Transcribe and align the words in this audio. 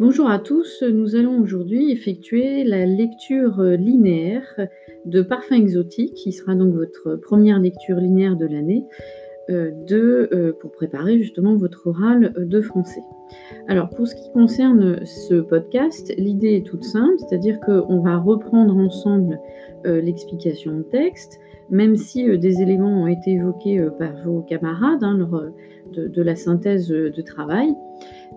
Bonjour 0.00 0.30
à 0.30 0.38
tous, 0.38 0.82
nous 0.82 1.14
allons 1.14 1.42
aujourd'hui 1.42 1.92
effectuer 1.92 2.64
la 2.64 2.86
lecture 2.86 3.60
linéaire 3.60 4.58
de 5.04 5.20
Parfum 5.20 5.56
exotique, 5.56 6.14
qui 6.14 6.32
sera 6.32 6.54
donc 6.54 6.72
votre 6.72 7.16
première 7.16 7.58
lecture 7.58 7.96
linéaire 7.96 8.34
de 8.34 8.46
l'année, 8.46 8.86
euh, 9.50 9.72
euh, 9.92 10.52
pour 10.58 10.72
préparer 10.72 11.18
justement 11.18 11.54
votre 11.54 11.86
oral 11.86 12.32
de 12.34 12.60
français. 12.62 13.02
Alors 13.68 13.90
pour 13.90 14.08
ce 14.08 14.14
qui 14.14 14.32
concerne 14.32 15.04
ce 15.04 15.34
podcast, 15.34 16.14
l'idée 16.16 16.56
est 16.56 16.66
toute 16.66 16.84
simple, 16.84 17.16
c'est-à-dire 17.18 17.60
qu'on 17.60 18.00
va 18.00 18.16
reprendre 18.16 18.74
ensemble 18.74 19.38
euh, 19.84 20.00
l'explication 20.00 20.78
de 20.78 20.82
texte, 20.82 21.38
même 21.68 21.96
si 21.96 22.38
des 22.38 22.62
éléments 22.62 23.02
ont 23.02 23.06
été 23.06 23.32
évoqués 23.32 23.86
par 23.98 24.14
vos 24.24 24.40
camarades 24.40 25.04
hein, 25.04 25.18
lors 25.18 25.44
de, 25.92 26.22
la 26.22 26.36
synthèse 26.36 26.88
de 26.88 27.22
travail. 27.22 27.74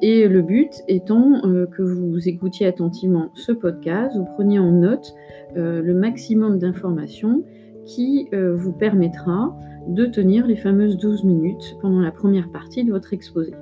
Et 0.05 0.27
le 0.27 0.41
but 0.41 0.83
étant 0.89 1.45
euh, 1.45 1.65
que 1.65 1.81
vous 1.81 2.27
écoutiez 2.27 2.67
attentivement 2.67 3.29
ce 3.35 3.53
podcast, 3.53 4.13
vous 4.17 4.25
preniez 4.25 4.59
en 4.59 4.69
note 4.69 5.15
euh, 5.55 5.81
le 5.81 5.93
maximum 5.93 6.59
d'informations 6.59 7.45
qui 7.85 8.27
euh, 8.33 8.53
vous 8.53 8.73
permettra 8.73 9.57
de 9.87 10.05
tenir 10.05 10.45
les 10.45 10.57
fameuses 10.57 10.97
12 10.97 11.23
minutes 11.23 11.77
pendant 11.81 12.01
la 12.01 12.11
première 12.11 12.51
partie 12.51 12.83
de 12.83 12.91
votre 12.91 13.13
exposé. 13.13 13.53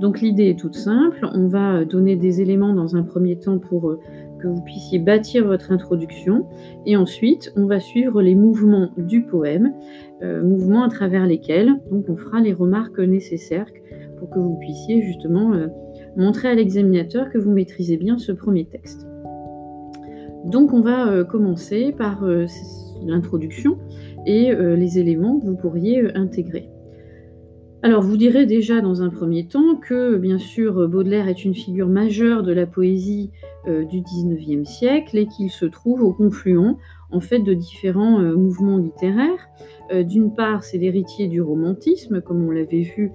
Donc 0.00 0.20
l'idée 0.20 0.50
est 0.50 0.58
toute 0.58 0.74
simple, 0.74 1.26
on 1.32 1.48
va 1.48 1.86
donner 1.86 2.16
des 2.16 2.42
éléments 2.42 2.74
dans 2.74 2.94
un 2.94 3.02
premier 3.02 3.38
temps 3.38 3.58
pour 3.58 3.96
que 4.40 4.48
vous 4.48 4.60
puissiez 4.60 4.98
bâtir 4.98 5.46
votre 5.46 5.72
introduction 5.72 6.46
et 6.84 6.98
ensuite 6.98 7.54
on 7.56 7.64
va 7.64 7.80
suivre 7.80 8.20
les 8.20 8.34
mouvements 8.34 8.90
du 8.98 9.22
poème, 9.22 9.72
mouvements 10.20 10.82
à 10.82 10.88
travers 10.88 11.26
lesquels 11.26 11.80
donc 11.92 12.06
on 12.08 12.16
fera 12.16 12.40
les 12.40 12.52
remarques 12.52 12.98
nécessaires 12.98 13.68
pour 14.18 14.30
que 14.30 14.38
vous 14.38 14.56
puissiez 14.56 15.02
justement 15.02 15.52
euh, 15.54 15.68
montrer 16.16 16.48
à 16.48 16.54
l'examinateur 16.54 17.30
que 17.30 17.38
vous 17.38 17.50
maîtrisez 17.50 17.96
bien 17.96 18.18
ce 18.18 18.32
premier 18.32 18.64
texte. 18.64 19.06
Donc 20.44 20.72
on 20.72 20.80
va 20.80 21.08
euh, 21.08 21.24
commencer 21.24 21.94
par 21.96 22.24
euh, 22.24 22.46
l'introduction 23.04 23.78
et 24.26 24.54
les 24.54 24.98
éléments 24.98 25.38
que 25.38 25.44
vous 25.44 25.56
pourriez 25.56 26.16
intégrer. 26.16 26.70
Alors 27.82 28.00
vous 28.00 28.16
direz 28.16 28.46
déjà 28.46 28.80
dans 28.80 29.02
un 29.02 29.10
premier 29.10 29.46
temps 29.46 29.76
que 29.76 30.16
bien 30.16 30.38
sûr 30.38 30.88
Baudelaire 30.88 31.28
est 31.28 31.44
une 31.44 31.54
figure 31.54 31.88
majeure 31.88 32.42
de 32.42 32.50
la 32.50 32.64
poésie 32.64 33.32
du 33.66 34.00
XIXe 34.00 34.66
siècle 34.66 35.18
et 35.18 35.26
qu'il 35.26 35.50
se 35.50 35.66
trouve 35.66 36.02
au 36.02 36.14
confluent 36.14 36.78
en 37.10 37.20
fait 37.20 37.40
de 37.40 37.52
différents 37.52 38.18
mouvements 38.20 38.78
littéraires. 38.78 39.50
D'une 39.92 40.34
part, 40.34 40.64
c'est 40.64 40.78
l'héritier 40.78 41.28
du 41.28 41.42
romantisme, 41.42 42.22
comme 42.22 42.42
on 42.48 42.50
l'avait 42.50 42.80
vu 42.96 43.12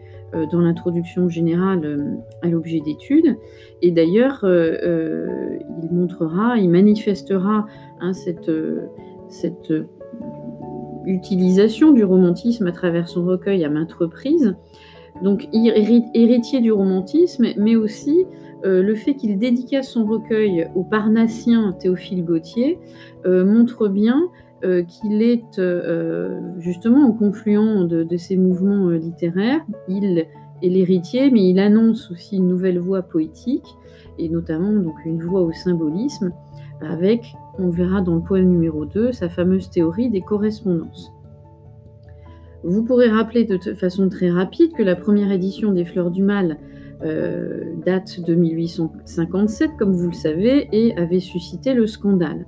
dans 0.52 0.59
l'introduction 0.59 1.30
générale 1.30 1.85
euh, 1.85 2.16
à 2.41 2.47
l'objet 2.47 2.80
d'étude. 2.80 3.38
Et 3.81 3.91
d'ailleurs, 3.91 4.41
euh, 4.44 5.58
il 5.83 5.91
montrera, 5.91 6.58
il 6.58 6.69
manifestera 6.69 7.66
hein, 7.99 8.13
cette, 8.13 8.52
cette 9.27 9.73
utilisation 11.05 11.91
du 11.91 12.03
romantisme 12.03 12.67
à 12.67 12.71
travers 12.71 13.08
son 13.08 13.25
recueil 13.25 13.63
à 13.63 13.69
maintes 13.69 13.94
reprises. 13.94 14.55
Donc 15.23 15.47
héritier 15.53 16.61
du 16.61 16.71
romantisme, 16.71 17.47
mais 17.58 17.75
aussi 17.75 18.25
le 18.64 18.93
fait 18.95 19.16
qu'il 19.16 19.38
dédicace 19.39 19.89
son 19.89 20.05
recueil 20.05 20.67
au 20.75 20.83
parnassien 20.83 21.73
Théophile 21.80 22.23
Gautier 22.23 22.77
montre 23.25 23.88
bien 23.88 24.30
euh, 24.65 24.83
qu'il 24.83 25.21
est 25.21 25.57
euh, 25.57 26.38
justement 26.57 27.07
au 27.07 27.13
confluent 27.13 27.88
de, 27.88 28.17
ces 28.17 28.35
mouvements 28.35 28.89
euh, 28.89 28.97
littéraires. 28.97 29.61
Il 29.88 30.17
est 30.61 30.69
l'héritier, 30.69 31.31
mais 31.31 31.49
il 31.49 31.59
annonce 31.59 32.11
aussi 32.11 32.38
une 32.38 32.49
nouvelle 32.49 32.77
voie 32.77 33.02
poétique, 33.02 33.67
et 34.17 34.27
notamment 34.27 34.73
donc 34.73 34.95
une 35.05 35.23
voie 35.23 35.42
au 35.42 35.53
symbolisme, 35.53 36.33
avec, 36.81 37.33
on 37.58 37.69
verra 37.69 38.02
dans 38.02 38.15
le 38.15 38.21
poème 38.21 38.49
numéro 38.49 38.83
2, 38.83 39.14
sa 39.14 39.30
fameuse 39.30 39.69
théorie 39.69 40.09
des 40.09 40.21
correspondances. 40.21 41.14
Vous 42.65 42.83
pourrez 42.83 43.08
rappeler 43.08 43.45
de 43.45 43.58
façon 43.75 44.09
très 44.09 44.30
rapide 44.30 44.73
que 44.73 44.83
la 44.83 44.98
première 44.98 45.31
édition 45.31 45.71
des 45.71 45.86
Fleurs 45.86 46.11
du 46.11 46.21
Mal 46.21 46.58
date 47.86 48.19
de 48.19 48.36
1857, 48.36 49.71
comme 49.80 49.93
vous 49.93 50.08
le 50.08 50.14
savez, 50.14 50.67
et 50.73 50.98
avait 50.98 51.21
suscité 51.21 51.73
le 51.73 51.87
scandale 51.87 52.45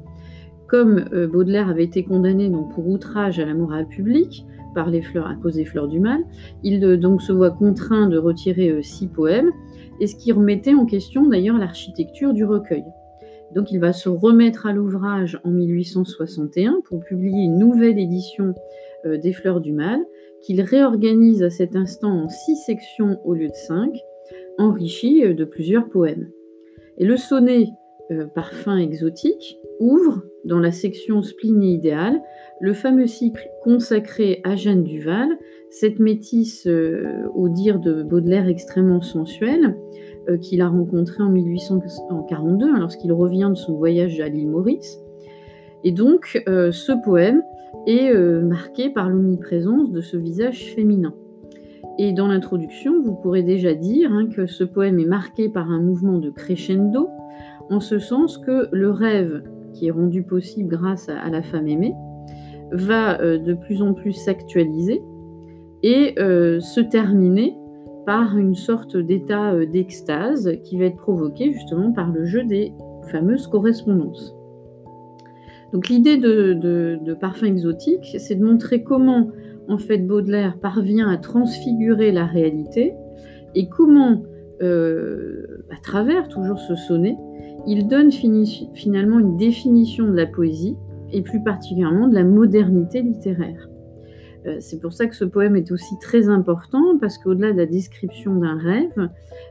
comme 0.71 1.03
euh, 1.11 1.27
Baudelaire 1.27 1.67
avait 1.67 1.83
été 1.83 2.05
condamné 2.05 2.47
donc, 2.47 2.73
pour 2.73 2.87
outrage 2.87 3.39
à 3.39 3.45
la 3.45 3.53
morale 3.53 3.87
publique 3.87 4.45
par 4.73 4.89
les 4.89 5.01
fleurs, 5.01 5.27
à 5.27 5.35
cause 5.35 5.55
des 5.55 5.65
fleurs 5.65 5.89
du 5.89 5.99
mal, 5.99 6.23
il 6.63 6.81
euh, 6.85 6.95
donc 6.95 7.21
se 7.21 7.33
voit 7.33 7.51
contraint 7.51 8.07
de 8.07 8.17
retirer 8.17 8.69
euh, 8.69 8.81
six 8.81 9.07
poèmes, 9.07 9.51
et 9.99 10.07
ce 10.07 10.15
qui 10.15 10.31
remettait 10.31 10.73
en 10.73 10.85
question 10.85 11.27
d'ailleurs 11.27 11.57
l'architecture 11.57 12.33
du 12.33 12.45
recueil. 12.45 12.85
Donc 13.53 13.73
il 13.73 13.79
va 13.79 13.91
se 13.91 14.07
remettre 14.07 14.65
à 14.65 14.71
l'ouvrage 14.71 15.41
en 15.43 15.51
1861 15.51 16.79
pour 16.85 17.01
publier 17.01 17.43
une 17.43 17.59
nouvelle 17.59 17.99
édition 17.99 18.55
des 19.05 19.33
Fleurs 19.33 19.59
du 19.59 19.73
Mal, 19.73 19.99
qu'il 20.41 20.61
réorganise 20.61 21.43
à 21.43 21.49
cet 21.49 21.75
instant 21.75 22.23
en 22.23 22.29
six 22.29 22.55
sections 22.55 23.19
au 23.25 23.33
lieu 23.33 23.49
de 23.49 23.53
cinq, 23.53 23.93
enrichies 24.57 25.35
de 25.35 25.43
plusieurs 25.43 25.89
poèmes. 25.89 26.29
Et 26.97 27.05
le 27.05 27.17
sonnet 27.17 27.67
Parfum 28.33 28.77
exotique 28.77 29.57
ouvre, 29.79 30.21
dans 30.45 30.59
la 30.59 30.71
section 30.71 31.21
spleen 31.21 31.63
idéale, 31.63 32.21
le 32.59 32.73
fameux 32.73 33.07
cycle 33.07 33.47
consacré 33.63 34.41
à 34.43 34.55
Jeanne 34.55 34.83
Duval, 34.83 35.29
cette 35.69 35.99
métisse, 35.99 36.67
euh, 36.67 37.27
au 37.33 37.49
dire 37.49 37.79
de 37.79 38.03
Baudelaire, 38.03 38.47
extrêmement 38.47 39.01
sensuelle, 39.01 39.77
euh, 40.29 40.37
qu'il 40.37 40.61
a 40.61 40.67
rencontrée 40.67 41.23
en 41.23 41.29
1842, 41.29 42.65
hein, 42.65 42.79
lorsqu'il 42.79 43.11
revient 43.13 43.49
de 43.49 43.55
son 43.55 43.77
voyage 43.77 44.19
à 44.19 44.27
l'île 44.27 44.49
Maurice. 44.49 44.99
Et 45.83 45.91
donc, 45.91 46.43
euh, 46.47 46.71
ce 46.71 46.91
poème 46.91 47.41
est 47.87 48.13
marqué 48.13 48.89
par 48.89 49.09
l'omniprésence 49.09 49.91
de 49.91 50.01
ce 50.01 50.17
visage 50.17 50.71
féminin. 50.75 51.15
Et 51.97 52.13
dans 52.13 52.27
l'introduction, 52.27 53.01
vous 53.01 53.15
pourrez 53.15 53.41
déjà 53.41 53.73
dire 53.73 54.11
hein, 54.11 54.27
que 54.27 54.45
ce 54.45 54.63
poème 54.63 54.99
est 54.99 55.05
marqué 55.05 55.49
par 55.49 55.71
un 55.71 55.81
mouvement 55.81 56.19
de 56.19 56.29
crescendo, 56.29 57.09
en 57.69 57.79
ce 57.79 57.97
sens 57.97 58.37
que 58.37 58.67
le 58.71 58.91
rêve 58.91 59.41
qui 59.73 59.87
est 59.87 59.91
rendu 59.91 60.23
possible 60.23 60.69
grâce 60.69 61.09
à, 61.09 61.29
la 61.29 61.41
femme 61.41 61.67
aimée, 61.67 61.93
va 62.71 63.19
euh, 63.21 63.37
de 63.37 63.53
plus 63.53 63.81
en 63.81 63.93
plus 63.93 64.13
s'actualiser 64.13 65.01
et 65.83 66.13
euh, 66.19 66.59
se 66.59 66.79
terminer 66.79 67.57
par 68.05 68.37
une 68.37 68.55
sorte 68.55 68.95
d'état 68.97 69.53
euh, 69.53 69.65
d'extase 69.65 70.57
qui 70.63 70.77
va 70.77 70.85
être 70.85 70.97
provoqué 70.97 71.51
justement 71.51 71.91
par 71.91 72.11
le 72.11 72.25
jeu 72.25 72.43
des 72.43 72.73
fameuses 73.11 73.47
correspondances. 73.47 74.35
Donc 75.73 75.87
l'idée 75.87 76.17
de, 76.17 77.13
parfum 77.19 77.47
exotique, 77.47 78.15
c'est 78.17 78.35
de 78.35 78.43
montrer 78.43 78.83
comment 78.83 79.29
en 79.69 79.77
fait 79.77 79.99
Baudelaire 79.99 80.57
parvient 80.59 81.09
à 81.09 81.17
transfigurer 81.17 82.11
la 82.11 82.25
réalité 82.25 82.93
et 83.55 83.69
comment, 83.69 84.23
à 84.59 85.81
travers 85.81 86.27
toujours 86.27 86.59
ce 86.59 86.75
sonnet, 86.75 87.15
il 87.67 87.87
donne 87.87 88.11
finalement 88.11 89.19
une 89.19 89.37
définition 89.37 90.05
de 90.05 90.13
la 90.13 90.25
poésie 90.25 90.75
et 91.11 91.21
plus 91.21 91.43
particulièrement 91.43 92.07
de 92.07 92.15
la 92.15 92.23
modernité 92.23 93.01
littéraire. 93.01 93.67
Euh, 94.47 94.57
c'est 94.59 94.79
pour 94.79 94.93
ça 94.93 95.05
que 95.05 95.15
ce 95.15 95.25
poème 95.25 95.55
est 95.55 95.71
aussi 95.71 95.97
très 95.99 96.29
important 96.29 96.97
parce 96.99 97.17
qu'au-delà 97.17 97.51
de 97.51 97.57
la 97.57 97.65
description 97.65 98.35
d'un 98.35 98.57
rêve, 98.57 99.09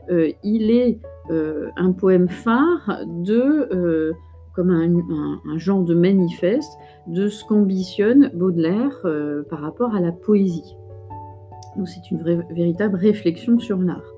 euh, 0.09 0.31
il 0.43 0.71
est 0.71 0.99
euh, 1.29 1.69
un 1.77 1.93
poème 1.93 2.27
phare 2.27 2.99
de, 3.07 4.13
comme 4.53 4.69
un, 4.69 5.57
genre 5.57 5.83
de 5.83 5.95
manifeste 5.95 6.73
de 7.07 7.29
ce 7.29 7.45
qu'ambitionne 7.45 8.31
Baudelaire 8.33 9.01
par 9.49 9.61
rapport 9.61 9.95
à 9.95 10.01
la 10.01 10.11
poésie. 10.11 10.75
Donc 11.77 11.87
c'est 11.87 12.11
une 12.11 12.43
véritable 12.53 12.97
réflexion 12.97 13.59
sur 13.59 13.77
l'art. 13.77 14.13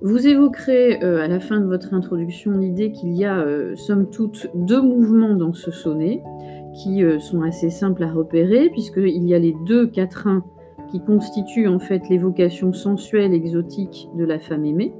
Vous 0.00 0.28
évoquerez 0.28 1.02
euh, 1.02 1.20
à 1.20 1.26
la 1.26 1.40
fin 1.40 1.60
de 1.60 1.66
votre 1.66 1.92
introduction 1.92 2.52
l'idée 2.56 2.92
qu'il 2.92 3.14
y 3.14 3.24
a, 3.24 3.40
euh, 3.40 3.74
somme 3.74 4.08
toute, 4.08 4.48
deux 4.54 4.80
mouvements 4.80 5.34
dans 5.34 5.52
ce 5.52 5.72
sonnet 5.72 6.22
qui 6.72 7.02
euh, 7.02 7.18
sont 7.18 7.42
assez 7.42 7.68
simples 7.68 8.04
à 8.04 8.12
repérer, 8.12 8.70
puisqu'il 8.70 9.24
y 9.24 9.34
a 9.34 9.40
les 9.40 9.56
deux 9.66 9.88
quatrains 9.88 10.44
qui 10.92 11.00
constituent 11.00 11.66
en 11.66 11.80
fait 11.80 12.08
l'évocation 12.08 12.72
sensuelle, 12.72 13.34
exotique 13.34 14.08
de 14.16 14.24
la 14.24 14.38
femme 14.38 14.64
aimée, 14.64 14.94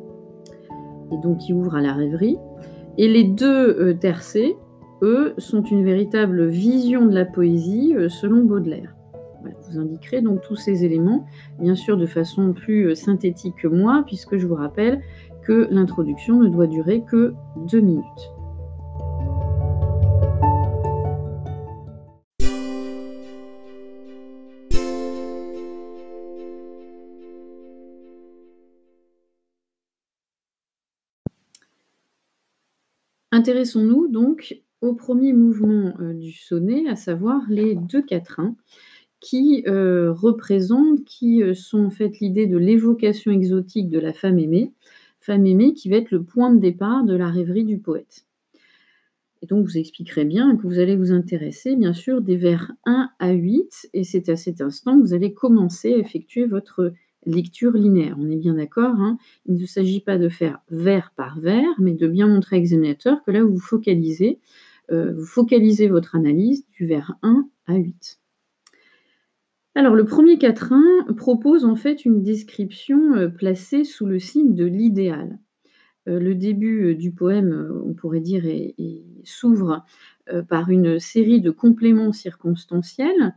et 1.13 1.17
donc 1.23 1.39
qui 1.39 1.53
ouvrent 1.53 1.77
à 1.77 1.81
la 1.81 1.93
rêverie. 1.93 2.37
Et 2.99 3.07
les 3.07 3.23
deux 3.23 3.97
tercets, 4.01 4.57
eux, 5.03 5.35
sont 5.39 5.63
une 5.63 5.85
véritable 5.85 6.47
vision 6.47 7.07
de 7.07 7.15
la 7.15 7.25
poésie 7.25 7.95
selon 8.09 8.43
Baudelaire 8.43 8.98
vous 9.43 9.79
indiquerai 9.79 10.21
donc 10.21 10.43
tous 10.43 10.57
ces 10.57 10.85
éléments, 10.85 11.27
bien 11.59 11.75
sûr 11.75 11.97
de 11.97 12.07
façon 12.07 12.53
plus 12.53 12.89
euh, 12.89 12.95
synthétique 12.95 13.57
que 13.57 13.69
moi, 13.69 14.03
puisque 14.07 14.37
je 14.37 14.47
vous 14.47 14.55
rappelle 14.55 15.03
que 15.43 15.69
l'introduction 15.71 16.41
ne 16.41 16.49
doit 16.49 16.67
durer 16.67 17.03
que 17.03 17.35
deux 17.71 17.81
minutes. 17.81 18.05
Intéressons-nous 33.31 34.09
donc 34.09 34.63
au 34.81 34.95
premier 34.95 35.33
mouvement, 35.33 35.95
heu, 36.01 36.15
du 36.15 36.33
sonnet, 36.33 36.89
à 36.89 36.97
savoir 36.97 37.43
les 37.49 37.75
2 37.75 38.03
quatrains 38.03 38.57
qui, 39.21 39.65
heu, 39.67 40.11
représentent 40.13 41.05
qui, 41.05 41.43
heu, 41.43 41.55
sont 41.55 41.85
en 41.87 41.91
fait 41.91 42.21
l'idée 42.21 42.47
de 42.47 42.57
l'évocation 42.59 43.31
exotique 43.33 43.89
de 43.91 43.99
la 44.01 44.13
femme 44.13 44.39
aimée. 44.39 44.73
Femme 45.21 45.47
aimée 45.47 45.75
qui 45.75 45.89
va 45.89 45.97
être 45.97 46.11
le 46.13 46.23
point 46.23 46.53
de 46.55 46.61
départ 46.61 47.05
de 47.05 47.15
la 47.17 47.29
rêverie 47.31 47.65
du 47.65 47.79
poète. 47.79 48.27
Et 49.43 49.47
donc 49.47 49.65
vous 49.67 49.79
expliquerez 49.79 50.25
bien 50.25 50.57
que 50.57 50.63
vous 50.67 50.79
allez 50.79 50.97
vous 50.97 51.13
intéresser 51.13 51.77
bien 51.77 51.93
sûr 51.93 52.21
des 52.23 52.37
vers 52.37 52.73
1 52.87 53.11
à 53.19 53.31
8 53.33 53.89
et 53.95 54.05
c'est 54.05 54.29
à 54.29 54.37
cet 54.37 54.61
instant 54.61 54.97
que 54.99 55.03
vous 55.07 55.15
allez 55.15 55.33
commencer 55.33 55.95
à 55.95 55.99
effectuer 55.99 56.47
votre 56.47 56.93
lecture 57.27 57.73
linéaire. 57.73 58.17
On 58.19 58.31
est 58.31 58.37
bien 58.37 58.55
d'accord, 58.55 58.95
hein? 58.99 59.19
Il 59.47 59.55
ne 59.61 59.67
s'agit 59.67 60.01
pas 60.01 60.19
de 60.19 60.29
faire 60.29 60.59
vers 60.71 61.13
par 61.17 61.39
vers, 61.41 61.69
mais 61.79 61.93
de 61.95 62.07
bien 62.09 62.27
montrer 62.27 62.57
à 62.57 62.59
l'examinateur 62.59 63.23
que 63.25 63.31
là 63.31 63.45
vous 63.45 63.59
focalisez, 63.61 64.41
heu, 64.91 65.13
vous 65.17 65.27
focalisez 65.27 65.89
votre 65.89 66.17
analyse 66.17 66.65
du 66.73 66.87
vers 66.87 67.15
1 67.23 67.49
à 67.67 67.75
8. 67.77 68.19
Alors 69.75 69.95
le 69.95 70.05
premier 70.05 70.39
quatrain 70.39 70.83
propose 71.17 71.65
en 71.65 71.77
fait 71.77 72.05
une 72.05 72.23
description, 72.23 73.15
heu, 73.17 73.31
placée 73.33 73.85
sous 73.85 74.07
le 74.07 74.19
signe 74.19 74.55
de 74.55 74.65
l'idéal. 74.65 75.39
Heu, 76.09 76.19
le 76.21 76.35
début, 76.35 76.91
heu, 76.93 76.97
du 76.97 77.13
poème, 77.13 77.73
on 77.87 77.95
pourrait 77.95 78.21
dire 78.21 78.45
s'ouvre, 79.25 79.85
par 80.49 80.71
une 80.71 80.99
série 81.01 81.41
de 81.43 81.51
compléments 81.53 82.13
circonstanciels. 82.13 83.35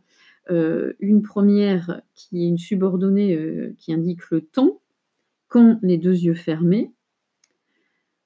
Une 0.50 1.22
1re 1.24 2.02
qui 2.16 2.44
est 2.46 2.48
une 2.50 2.58
subordonnée, 2.60 3.74
qui 3.80 3.94
indique 3.94 4.30
le 4.32 4.42
temps, 4.42 4.82
quand 5.50 5.80
les 5.84 5.98
2 6.00 6.16
yeux 6.16 6.36
fermés. 6.36 6.94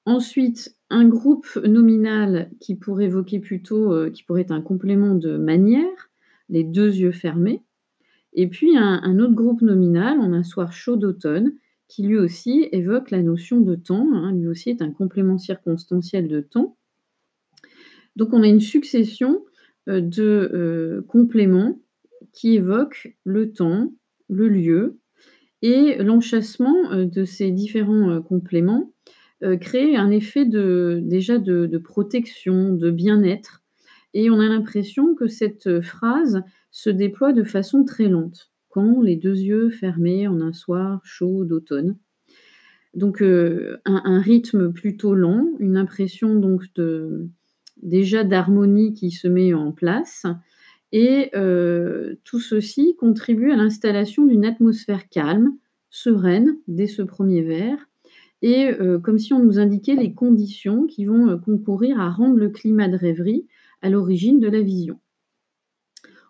Ensuite, 0.07 0.75
un 0.91 1.07
groupe 1.07 1.47
nominal 1.65 2.51
qui 2.59 2.75
pourrait 2.75 3.05
évoquer 3.05 3.39
plutôt, 3.39 4.11
qui 4.11 4.21
pourrait 4.23 4.41
être 4.41 4.51
un 4.51 4.61
complément 4.61 5.15
de 5.15 5.35
manière, 5.37 6.11
les 6.47 6.63
2 6.63 6.93
yeux 6.95 7.11
fermés. 7.11 7.64
Et 8.35 8.47
puis 8.47 8.77
un 8.77 9.19
autre 9.19 9.33
groupe 9.33 9.61
nominal, 9.61 10.19
en 10.19 10.33
un 10.33 10.43
soir 10.43 10.71
chaud 10.73 10.97
d'automne, 10.97 11.53
qui 11.87 12.03
lui 12.03 12.17
aussi 12.17 12.67
évoque 12.71 13.11
la 13.11 13.23
notion 13.23 13.61
de 13.61 13.75
temps, 13.75 14.07
hein, 14.13 14.33
lui 14.33 14.47
aussi 14.47 14.69
est 14.69 14.81
un 14.81 14.91
complément 14.91 15.37
circonstanciel 15.37 16.27
de 16.27 16.41
temps. 16.41 16.75
Donc 18.15 18.29
on 18.33 18.43
a 18.43 18.47
une 18.47 18.59
succession, 18.61 19.43
heu, 19.89 20.01
de, 20.01 20.49
heu, 20.53 21.05
compléments 21.07 21.79
qui 22.33 22.55
évoquent 22.55 23.15
le 23.23 23.51
temps, 23.53 23.93
le 24.29 24.47
lieu 24.47 24.97
et 25.63 25.97
l'enchâssement, 26.03 26.91
heu, 26.93 27.05
de 27.07 27.25
ces 27.25 27.51
différents, 27.51 28.11
heu, 28.11 28.21
compléments, 28.21 28.93
crée 29.61 29.95
un 29.95 30.11
effet 30.11 30.45
de 30.45 31.01
déjà 31.03 31.37
de 31.39 31.77
protection, 31.77 32.73
de 32.73 32.91
bien-être 32.91 33.63
et 34.15 34.29
on 34.29 34.39
a 34.39 34.47
l'impression 34.47 35.15
que 35.15 35.27
cette, 35.27 35.81
phrase 35.81 36.43
se 36.77 36.89
déploie 36.89 37.31
de 37.31 37.45
façon 37.45 37.85
très 37.85 38.09
lente. 38.09 38.51
Quand 38.69 39.01
les 39.01 39.15
2 39.15 39.37
yeux 39.37 39.69
fermés 39.69 40.27
en 40.27 40.41
un 40.41 40.51
soir 40.51 40.99
chaud 41.05 41.45
d'automne. 41.45 41.95
Donc 42.95 43.21
heu, 43.21 43.79
un 43.85 44.19
rythme 44.21 44.73
plutôt 44.73 45.15
lent, 45.15 45.47
une 45.59 45.77
impression 45.77 46.35
donc 46.37 46.63
de 46.75 47.27
déjà 47.83 48.23
d'harmonie 48.25 48.93
qui 48.93 49.11
se 49.11 49.27
met 49.27 49.53
en 49.53 49.71
place 49.73 50.25
et 50.93 51.31
heu, 51.35 52.19
tout 52.25 52.39
ceci 52.41 52.95
contribue 52.97 53.51
à 53.51 53.57
l'installation 53.57 54.25
d'une 54.25 54.45
atmosphère 54.45 55.09
calme, 55.09 55.51
sereine, 55.91 56.57
dès 56.67 56.87
ce 56.87 57.03
1er 57.03 57.43
vers 57.43 57.79
et 58.43 58.71
heu, 58.81 58.99
comme 58.99 59.19
si 59.19 59.33
on 59.33 59.43
nous 59.43 59.59
indiquait 59.59 59.95
les 59.95 60.13
conditions 60.13 60.87
qui 60.87 61.05
vont, 61.05 61.37
concourir 61.39 61.99
à 62.01 62.09
rendre 62.11 62.37
le 62.37 62.49
climat 62.49 62.89
de 62.89 62.97
rêverie 62.97 63.47
à 63.83 63.89
l'origine 63.89 64.39
de 64.41 64.49
la 64.49 64.61
vision. 64.61 64.99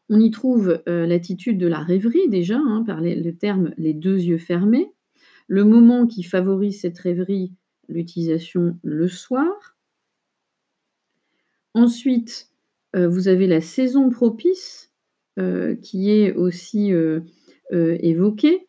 On 0.09 0.19
y 0.19 0.29
trouve, 0.29 0.83
heu, 0.87 1.05
l'attitude 1.05 1.57
de 1.57 1.65
la 1.65 1.79
rêverie 1.79 2.29
déjà, 2.29 2.57
hein, 2.59 2.83
par 2.85 3.01
le 3.01 3.31
terme 3.31 3.73
«les 3.77 3.93
2 3.93 4.19
yeux 4.19 4.37
fermés», 4.37 4.91
le 5.47 5.63
moment 5.63 6.07
qui 6.07 6.23
favorise 6.23 6.81
cette 6.81 6.99
rêverie, 6.99 7.53
l'utilisation 7.89 8.77
«le 8.83 9.07
soir». 9.07 9.75
Ensuite, 11.75 12.47
heu, 12.95 13.05
vous 13.05 13.27
avez 13.27 13.47
la 13.47 13.59
saison 13.59 14.09
propice, 14.09 14.91
heu, 15.37 15.75
qui 15.81 16.09
est 16.09 16.33
aussi, 16.33 16.93
évoquée, 17.71 18.67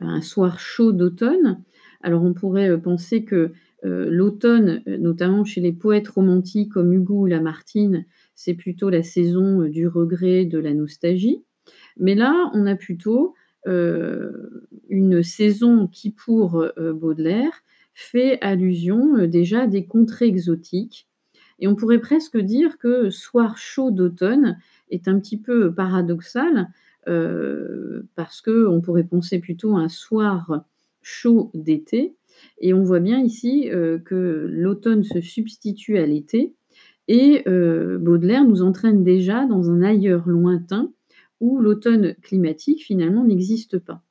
un 0.00 0.22
soir 0.22 0.60
chaud 0.60 0.92
d'automne. 0.92 1.62
Alors 2.02 2.22
on 2.24 2.34
pourrait, 2.34 2.80
penser 2.80 3.24
que, 3.24 3.52
l'automne, 3.84 4.82
notamment 4.86 5.44
chez 5.44 5.60
les 5.62 5.72
poètes 5.72 6.08
romantiques 6.08 6.72
comme 6.72 6.92
Hugo 6.94 7.22
ou 7.22 7.26
Lamartine, 7.26 8.06
c'est 8.38 8.54
plutôt 8.54 8.88
la 8.90 9.02
saison, 9.02 9.62
heu, 9.62 9.68
du 9.70 9.88
regret, 9.88 10.44
de 10.46 10.58
la 10.60 10.74
nostalgie. 10.74 11.42
Mais 11.98 12.14
là, 12.16 12.50
on 12.54 12.66
a 12.66 12.76
plutôt, 12.76 13.34
heu, 13.68 14.68
une 14.90 15.22
saison 15.24 15.88
qui 15.88 16.10
pour, 16.12 16.62
heu, 16.62 16.92
Baudelaire 16.94 17.64
fait 17.94 18.40
allusion, 18.42 19.26
déjà 19.26 19.62
à 19.62 19.66
des 19.68 19.86
contrées 19.86 20.26
exotiques. 20.28 21.08
Et 21.60 21.68
on 21.68 21.76
pourrait 21.76 22.00
presque 22.00 22.38
dire 22.38 22.78
que 22.78 23.10
«soir 23.10 23.58
chaud 23.58 23.90
d'automne» 23.92 24.58
est 24.90 25.08
un 25.08 25.18
petit 25.20 25.38
peu 25.40 25.74
paradoxal, 25.74 26.68
parce 28.16 28.42
qu'on 28.42 28.80
pourrait 28.82 29.04
penser 29.04 29.40
plutôt 29.40 29.76
à 29.76 29.80
un 29.80 29.88
soir 29.88 30.64
chaud 31.02 31.50
d'été. 31.54 32.16
Et 32.60 32.74
on 32.74 32.84
voit 32.84 33.00
bien 33.00 33.20
ici, 33.20 33.68
que 34.04 34.48
l'automne 34.50 35.02
se 35.04 35.20
substitue 35.22 35.98
à 35.98 36.06
l'été 36.06 36.54
et 37.08 37.42
heu, 37.48 37.98
Baudelaire 37.98 38.44
nous 38.44 38.62
entraîne 38.62 39.02
déjà 39.02 39.46
dans 39.46 39.70
un 39.70 39.82
ailleurs 39.82 40.28
lointain 40.28 40.92
où 41.40 41.58
l'automne 41.60 42.14
climatique 42.22 42.84
finalement 42.84 43.24
n'existe 43.24 43.78
pas. 43.78 44.02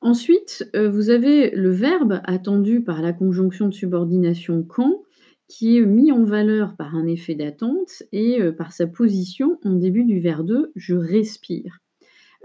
Ensuite, 0.00 0.68
heu, 0.76 0.86
vous 0.88 1.10
avez 1.10 1.50
le 1.50 1.70
verbe 1.70 2.20
attendu 2.24 2.82
par 2.82 3.02
la 3.02 3.12
conjonction 3.12 3.68
de 3.68 3.74
subordination 3.74 4.62
quand, 4.62 5.02
qui 5.48 5.78
est 5.78 5.84
mis 5.86 6.12
en 6.12 6.24
valeur 6.24 6.76
par 6.76 6.94
un 6.94 7.06
effet 7.06 7.34
d'attente 7.34 8.02
et 8.12 8.40
heu, 8.40 8.54
par 8.54 8.72
sa 8.72 8.86
position 8.86 9.58
en 9.64 9.72
début 9.74 10.04
du 10.04 10.20
vers 10.20 10.44
2, 10.44 10.70
«je 10.76 10.94
respire». 10.94 11.80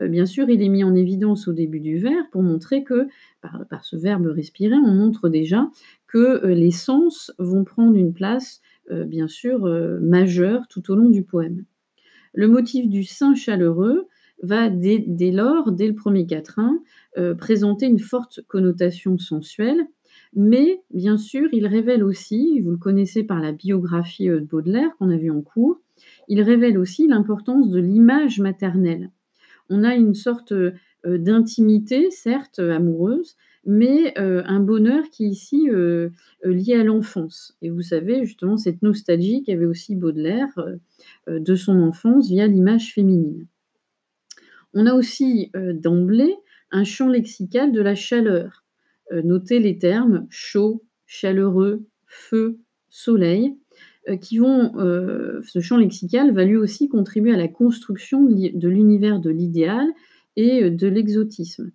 Bien 0.02 0.26
sûr, 0.26 0.50
il 0.50 0.62
est 0.64 0.70
mis 0.70 0.84
en 0.84 0.96
évidence 0.96 1.48
au 1.48 1.54
début 1.54 1.80
du 1.80 1.98
vers 2.00 2.30
pour 2.32 2.44
montrer 2.44 2.84
que 2.84 3.08
par 3.70 3.86
ce 3.86 3.96
verbe 3.96 4.28
«respirer», 4.28 4.76
on 4.76 4.94
montre 4.94 5.30
déjà 5.30 5.70
que, 6.14 6.46
heu, 6.48 6.54
les 6.54 6.72
sens 6.72 7.34
vont 7.40 7.66
prendre 7.66 7.98
une 7.98 8.14
place, 8.14 8.62
heu, 8.92 9.06
bien 9.06 9.28
sûr, 9.30 9.68
heu, 9.68 10.00
majeure 10.02 10.68
tout 10.70 10.92
au 10.92 10.96
long 10.96 11.10
du 11.10 11.24
poème. 11.24 11.66
Le 12.34 12.48
motif 12.50 12.90
du 12.90 13.04
sein 13.04 13.36
chaleureux 13.36 14.08
va 14.44 14.70
dès 14.70 15.00
dès 15.08 15.32
lors, 15.32 15.72
dès 15.74 15.88
le 15.88 15.96
1er 15.96 16.26
quatrain, 16.28 16.80
présenter 17.40 17.88
une 17.88 18.00
forte 18.00 18.42
connotation 18.48 19.18
sensuelle, 19.20 19.82
mais 20.36 20.82
bien 20.94 21.18
sûr, 21.18 21.50
il 21.54 21.68
révèle 21.68 22.04
aussi, 22.04 22.62
vous 22.62 22.72
le 22.72 22.78
connaissez 22.78 23.24
par 23.24 23.42
la 23.42 23.54
biographie, 23.54 24.28
de 24.30 24.40
Baudelaire 24.40 24.92
qu'on 25.00 25.12
a 25.12 25.18
vue 25.18 25.32
en 25.32 25.42
cours, 25.42 25.82
il 26.30 26.42
révèle 26.42 26.78
aussi 26.80 27.08
l'importance 27.08 27.70
de 27.72 27.80
l'image 27.80 28.40
maternelle. 28.42 29.12
On 29.70 29.84
a 29.86 29.96
une 29.96 30.16
sorte, 30.16 30.54
d'intimité 31.06 32.12
certes, 32.12 32.60
amoureuse, 32.60 33.36
mais 33.66 34.14
heu, 34.20 34.44
un 34.46 34.60
bonheur 34.60 35.04
qui 35.12 35.26
est 35.26 35.30
ici, 35.30 35.70
heu 35.72 36.12
heu, 36.46 36.52
lié 36.52 36.76
à 36.76 36.84
l'enfance 36.84 37.56
et 37.62 37.70
vous 37.70 37.82
savez 37.82 38.26
justement 38.26 38.58
cette 38.58 38.82
nostalgie 38.82 39.44
qu'avait 39.44 39.66
aussi 39.66 39.96
Baudelaire, 39.96 40.50
de 41.28 41.56
son 41.56 41.80
enfance 41.82 42.30
via 42.30 42.48
l'image 42.48 42.94
féminine. 42.94 43.48
On 44.74 44.86
a 44.88 44.94
aussi, 44.94 45.52
d'emblée 45.56 46.36
un 46.72 46.84
champ 46.84 47.08
lexical 47.08 47.72
de 47.72 47.82
la 47.82 47.96
chaleur. 47.96 48.64
Notez 49.12 49.60
les 49.60 49.78
termes 49.78 50.26
chaud, 50.30 50.84
chaleureux, 51.06 51.86
feu, 52.08 52.58
soleil, 52.90 53.56
qui 54.22 54.40
vont, 54.40 54.72
ce 55.44 55.60
champ 55.62 55.78
lexical 55.78 56.32
va 56.32 56.46
lui 56.46 56.58
aussi 56.58 56.90
contribuer 56.90 57.34
à 57.34 57.38
la 57.38 57.48
construction 57.48 58.24
de 58.24 58.68
l'univers 58.68 59.20
de 59.20 59.30
l'idéal 59.30 59.86
et 60.36 60.70
de 60.72 60.88
l'exotisme 60.88 61.72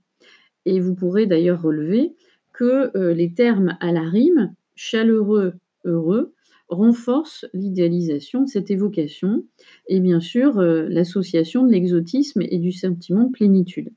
et 0.69 0.81
vous 0.81 0.95
pourrez 0.95 1.27
d'ailleurs 1.27 1.63
relever 1.63 2.15
que, 2.53 2.97
heu, 2.97 3.13
les 3.13 3.33
termes 3.33 3.77
à 3.81 3.91
la 3.93 4.03
rime, 4.03 4.55
chaleureux, 4.77 5.55
heureux, 5.85 6.35
renforcent 6.69 7.47
l'idéalisation 7.55 8.43
de 8.43 8.49
cette 8.49 8.71
évocation 8.71 9.45
et 9.89 10.01
bien 10.01 10.21
sûr, 10.21 10.61
heu, 10.61 10.87
l'association 10.89 11.65
de 11.67 11.73
l'exotisme 11.73 12.43
et 12.43 12.59
du 12.59 12.73
sentiment 12.73 13.25
de 13.25 13.33
plénitude. 13.33 13.91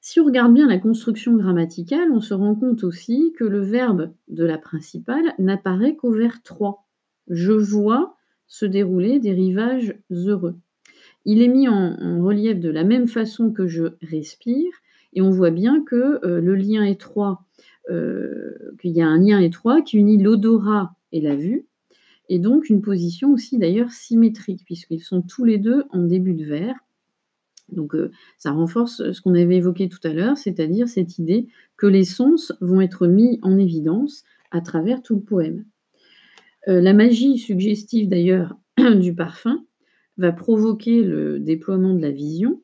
Si 0.00 0.20
on 0.20 0.24
regarde 0.24 0.54
bien 0.54 0.68
la 0.68 0.78
construction 0.78 1.34
grammaticale, 1.36 2.12
on 2.12 2.20
se 2.20 2.34
rend 2.34 2.54
compte 2.54 2.84
aussi 2.84 3.32
que 3.36 3.44
le 3.44 3.60
verbe 3.60 4.12
de 4.28 4.44
la 4.44 4.58
principale 4.58 5.34
n'apparaît 5.38 5.96
qu'au 5.96 6.12
vers 6.12 6.42
3. 6.42 6.86
«Je 7.28 7.52
vois 7.52 8.16
se 8.46 8.66
dérouler 8.66 9.18
des 9.18 9.32
rivages 9.32 9.98
heureux». 10.10 10.56
Il 11.24 11.42
est 11.42 11.48
mis 11.48 11.68
en 11.68 12.22
relief 12.22 12.60
de 12.60 12.70
la 12.70 12.84
même 12.84 13.08
façon 13.08 13.52
que 13.52 13.66
«je 13.66 13.84
respire» 14.02 14.72
et 15.14 15.22
on 15.22 15.30
voit 15.30 15.50
bien 15.50 15.82
que, 15.84 16.20
heu, 16.24 16.40
le 16.40 16.54
lien 16.54 16.84
étroit, 16.84 17.44
qu'il 18.80 18.92
y 18.92 19.02
a 19.02 19.06
un 19.06 19.18
lien 19.18 19.40
étroit 19.40 19.82
qui 19.82 19.98
unit 19.98 20.16
l'odorat 20.16 20.94
et 21.12 21.20
la 21.20 21.36
vue, 21.36 21.66
et 22.30 22.38
donc 22.38 22.70
une 22.70 22.80
position 22.80 23.30
aussi 23.30 23.58
d'ailleurs 23.58 23.90
symétrique, 23.90 24.62
puisqu'ils 24.64 25.02
sont 25.02 25.20
tous 25.20 25.44
les 25.44 25.58
deux 25.58 25.84
en 25.90 26.02
début 26.02 26.32
de 26.32 26.46
vers. 26.46 26.76
Donc 27.68 27.94
ça 28.38 28.52
renforce 28.52 29.12
ce 29.12 29.20
qu'on 29.20 29.34
avait 29.34 29.56
évoqué 29.56 29.90
tout 29.90 29.98
à 30.02 30.14
l'heure, 30.14 30.38
c'est-à-dire 30.38 30.88
cette 30.88 31.18
idée 31.18 31.46
que 31.76 31.86
les 31.86 32.04
sens 32.04 32.54
vont 32.62 32.80
être 32.80 33.06
mis 33.06 33.38
en 33.42 33.58
évidence 33.58 34.24
à 34.50 34.62
travers 34.62 35.02
tout 35.02 35.16
le 35.16 35.22
poème. 35.22 35.66
la 36.66 36.94
magie 36.94 37.36
suggestive 37.36 38.08
d'ailleurs 38.08 38.56
du 39.00 39.14
parfum 39.14 39.64
va 40.16 40.32
provoquer 40.32 41.02
le 41.02 41.38
déploiement 41.40 41.94
de 41.94 42.00
la 42.00 42.10
vision. 42.10 42.62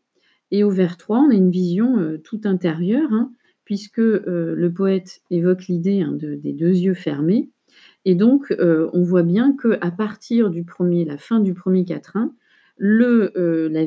Et 0.50 0.64
au 0.64 0.70
vers 0.70 0.96
3, 0.96 1.20
on 1.20 1.30
a 1.30 1.34
une 1.34 1.50
vision 1.50 2.18
tout 2.24 2.40
intérieure, 2.44 3.12
hein, 3.12 3.32
puisque 3.64 3.98
le 3.98 4.68
poète 4.68 5.22
évoque 5.30 5.68
l'idée 5.68 6.02
hein, 6.02 6.12
des 6.12 6.52
deux 6.52 6.76
yeux 6.76 6.94
fermés. 6.94 7.50
Et 8.04 8.14
donc, 8.14 8.52
on 8.58 9.02
voit 9.02 9.22
bien 9.22 9.56
qu'à 9.56 9.90
partir 9.90 10.50
du 10.50 10.64
premier, 10.64 11.04
la 11.04 11.18
fin 11.18 11.38
du 11.38 11.54
premier 11.54 11.84
quatrain, 11.84 12.34
la 12.80 13.84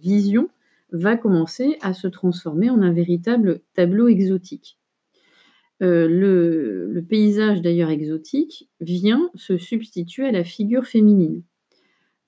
vision 0.00 0.48
va 0.92 1.16
commencer 1.16 1.76
à 1.80 1.92
se 1.92 2.08
transformer 2.08 2.70
en 2.70 2.82
un 2.82 2.92
véritable 2.92 3.60
tableau 3.74 4.08
exotique. 4.08 4.78
le, 5.80 7.00
paysage 7.08 7.62
d'ailleurs 7.62 7.90
exotique 7.90 8.68
vient 8.80 9.30
se 9.34 9.56
substituer 9.56 10.26
à 10.26 10.32
la 10.32 10.44
figure 10.44 10.86
féminine. 10.86 11.42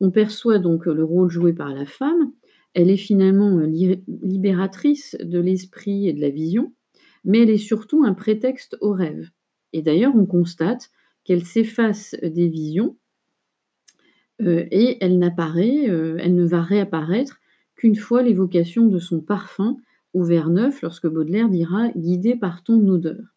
On 0.01 0.11
perçoit 0.11 0.59
donc 0.59 0.87
le 0.87 1.05
rôle 1.05 1.31
joué 1.31 1.53
par 1.53 1.75
la 1.75 1.85
femme. 1.85 2.33
Elle 2.75 2.91
est 2.91 2.97
finalement 2.97 3.59
libératrice 3.59 5.17
de 5.21 5.39
l'esprit 5.39 6.09
et 6.09 6.13
de 6.13 6.21
la 6.21 6.31
vision, 6.31 6.73
mais 7.25 7.43
elle 7.43 7.51
est 7.51 7.59
surtout 7.59 8.05
un 8.05 8.15
prétexte 8.15 8.77
au 8.81 8.93
rêve. 8.93 9.31
Et 9.73 9.83
d'ailleurs, 9.83 10.15
on 10.17 10.27
constate 10.27 10.91
qu'elle 11.25 11.45
s'efface 11.45 12.17
des 12.23 12.49
visions 12.49 12.97
euh, 14.43 14.67
et 14.71 14.99
elle 15.01 15.19
n'apparaît, 15.19 15.89
euh, 15.89 16.17
elle 16.21 16.35
ne 16.35 16.47
va 16.47 16.63
réapparaître 16.63 17.41
qu'une 17.77 17.97
fois 17.97 18.23
l'évocation 18.23 18.87
de 18.87 18.99
son 18.99 19.21
parfum 19.21 19.77
au 20.13 20.25
vers 20.25 20.51
9, 20.51 20.83
lorsque 20.83 21.07
Baudelaire 21.07 21.49
dira 21.49 21.89
guidé 21.91 22.37
par 22.37 22.63
ton 22.63 22.87
odeur. 22.89 23.37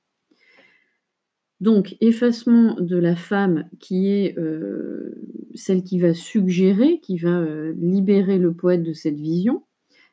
Donc, 1.61 1.95
effacement 2.01 2.75
de 2.79 2.97
la 2.97 3.15
femme 3.15 3.69
qui 3.79 4.09
est 4.09 4.37
euh, 4.37 5.15
celle 5.55 5.83
qui 5.83 5.99
va 5.99 6.13
suggérer, 6.13 6.99
qui 6.99 7.17
va 7.17 7.39
euh, 7.39 7.73
libérer 7.77 8.37
le 8.37 8.53
poète 8.53 8.83
de 8.83 8.93
cette 8.93 9.19
vision. 9.19 9.63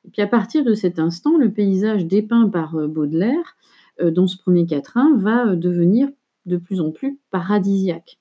Et 0.05 0.11
puis 0.11 0.23
à 0.23 0.27
partir 0.27 0.65
de 0.65 0.75
cet 0.75 0.99
instant, 0.99 1.37
le 1.37 1.53
paysage 1.53 2.07
dépeint 2.07 2.49
par 2.49 2.77
euh, 2.77 2.87
Baudelaire 2.87 3.57
dans 4.03 4.27
ce 4.27 4.39
premier 4.39 4.65
quatrain 4.65 5.15
va 5.17 5.57
devenir 5.57 6.09
de 6.47 6.57
plus 6.57 6.81
en 6.81 6.91
plus 6.91 7.19
paradisiaque. 7.31 8.19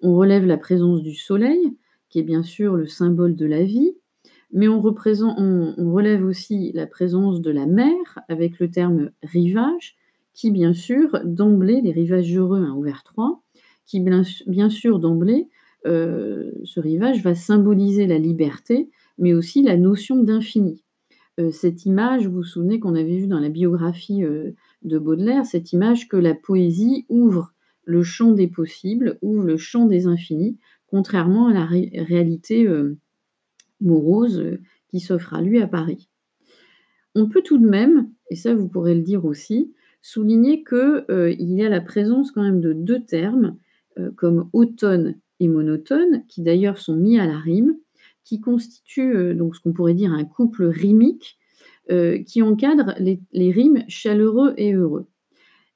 On 0.00 0.16
relève 0.16 0.44
la 0.44 0.56
présence 0.56 1.00
du 1.00 1.14
soleil, 1.14 1.76
qui 2.08 2.18
est 2.18 2.24
bien 2.24 2.42
sûr 2.42 2.74
le 2.74 2.86
symbole 2.86 3.36
de 3.36 3.46
la 3.46 3.62
vie, 3.62 3.94
mais 4.52 4.66
on, 4.66 4.82
on 4.84 5.92
relève 5.92 6.24
aussi 6.24 6.72
la 6.72 6.86
présence 6.86 7.40
de 7.40 7.50
la 7.50 7.66
mer 7.66 7.94
avec 8.28 8.58
le 8.58 8.68
terme 8.68 9.10
rivage, 9.22 9.96
qui 10.34 10.50
bien 10.50 10.72
sûr 10.72 11.20
d'emblée, 11.24 11.80
les 11.80 11.92
rivages 11.92 12.36
heureux, 12.36 12.62
hein, 12.62 12.74
au 12.74 12.82
vers 12.82 13.02
3, 13.02 13.42
qui 13.86 14.00
bien, 14.00 14.70
sûr 14.70 14.98
d'emblée, 14.98 15.48
euh, 15.86 16.52
ce 16.64 16.80
rivage 16.80 17.22
va 17.22 17.34
symboliser 17.34 18.06
la 18.06 18.18
liberté, 18.18 18.90
mais 19.18 19.34
aussi 19.34 19.62
la 19.62 19.76
notion 19.76 20.22
d'infini. 20.22 20.82
Euh, 21.40 21.50
cette 21.50 21.84
image, 21.84 22.26
vous 22.26 22.36
vous 22.36 22.44
souvenez 22.44 22.78
qu'on 22.78 22.94
avait 22.94 23.18
vu 23.18 23.26
dans 23.26 23.40
la 23.40 23.48
biographie 23.48 24.24
euh, 24.24 24.52
de 24.82 24.98
Baudelaire, 24.98 25.44
cette 25.44 25.72
image 25.72 26.08
que 26.08 26.16
la 26.16 26.34
poésie 26.34 27.04
ouvre 27.08 27.52
le 27.84 28.02
champ 28.02 28.32
des 28.32 28.48
possibles, 28.48 29.18
ouvre 29.22 29.44
le 29.44 29.56
champ 29.56 29.86
des 29.86 30.06
infinis, 30.06 30.58
contrairement 30.86 31.48
à 31.48 31.52
la 31.52 31.64
réalité 31.66 32.68
morose 33.80 34.58
qui 34.88 35.00
s'offre 35.00 35.34
à 35.34 35.42
lui 35.42 35.60
à 35.60 35.66
Paris. 35.66 36.08
On 37.14 37.28
peut 37.28 37.42
tout 37.42 37.58
de 37.58 37.66
même, 37.66 38.10
et 38.30 38.36
ça 38.36 38.54
vous 38.54 38.68
pourrez 38.68 38.94
le 38.94 39.02
dire 39.02 39.24
aussi, 39.24 39.72
souligner 40.02 40.64
qu'il 40.64 41.04
euh, 41.10 41.34
y 41.38 41.64
a 41.64 41.68
la 41.68 41.80
présence 41.80 42.32
quand 42.32 42.42
même 42.42 42.60
de 42.60 42.72
deux 42.72 43.04
termes 43.04 43.56
euh, 43.98 44.10
comme 44.16 44.50
automne 44.52 45.14
et 45.40 45.48
monotone, 45.48 46.24
qui 46.28 46.42
d'ailleurs 46.42 46.78
sont 46.78 46.96
mis 46.96 47.18
à 47.18 47.26
la 47.26 47.38
rime, 47.38 47.76
qui 48.24 48.40
constituent 48.40 49.16
euh, 49.16 49.34
donc 49.34 49.56
ce 49.56 49.60
qu'on 49.60 49.72
pourrait 49.72 49.94
dire 49.94 50.12
un 50.12 50.24
couple 50.24 50.64
rimique 50.64 51.38
qui 52.26 52.40
encadre 52.40 52.94
les, 53.00 53.20
les, 53.32 53.50
rimes 53.50 53.84
chaleureux 53.88 54.54
et 54.56 54.72
heureux. 54.72 55.08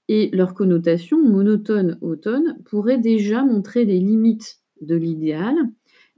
Et 0.09 0.31
leur 0.33 0.55
connotation, 0.55 1.21
monotone, 1.21 1.99
automne, 2.01 2.57
pourrait 2.65 2.97
déjà 2.97 3.45
montrer 3.45 3.85
les 3.85 3.99
limites 3.99 4.61
de 4.81 4.95
l'idéal, 4.95 5.55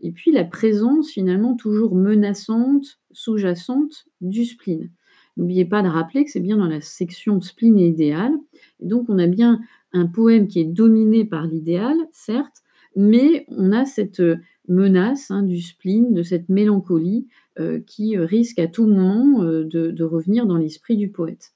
et 0.00 0.12
puis 0.12 0.30
la 0.30 0.44
présence 0.44 1.10
finalement 1.10 1.56
toujours 1.56 1.96
menaçante, 1.96 3.00
sous-jacente 3.10 4.04
du 4.20 4.44
spleen. 4.44 4.90
N'oubliez 5.38 5.64
pas 5.64 5.82
de 5.82 5.88
rappeler 5.88 6.24
que 6.24 6.30
c'est 6.30 6.40
bien 6.40 6.56
dans 6.58 6.66
la 6.66 6.80
section 6.80 7.40
spleen 7.40 7.78
et 7.78 7.86
idéal. 7.86 8.32
Donc, 8.80 9.08
on 9.08 9.18
a 9.18 9.28
bien 9.28 9.60
un 9.92 10.06
poème 10.06 10.48
qui 10.48 10.60
est 10.60 10.64
dominé 10.64 11.24
par 11.24 11.46
l'idéal, 11.46 11.96
certes, 12.12 12.62
mais 12.96 13.46
on 13.48 13.72
a 13.72 13.84
cette 13.84 14.20
menace 14.66 15.30
hein, 15.30 15.44
du 15.44 15.60
spleen, 15.60 16.12
de 16.12 16.22
cette 16.22 16.48
mélancolie 16.48 17.28
euh, 17.58 17.80
qui 17.86 18.16
risque 18.16 18.58
à 18.58 18.66
tout 18.66 18.86
moment 18.86 19.42
euh, 19.42 19.64
de, 19.64 20.04
revenir 20.04 20.46
dans 20.46 20.58
l'esprit 20.58 20.96
du 20.96 21.10
poète. 21.10 21.54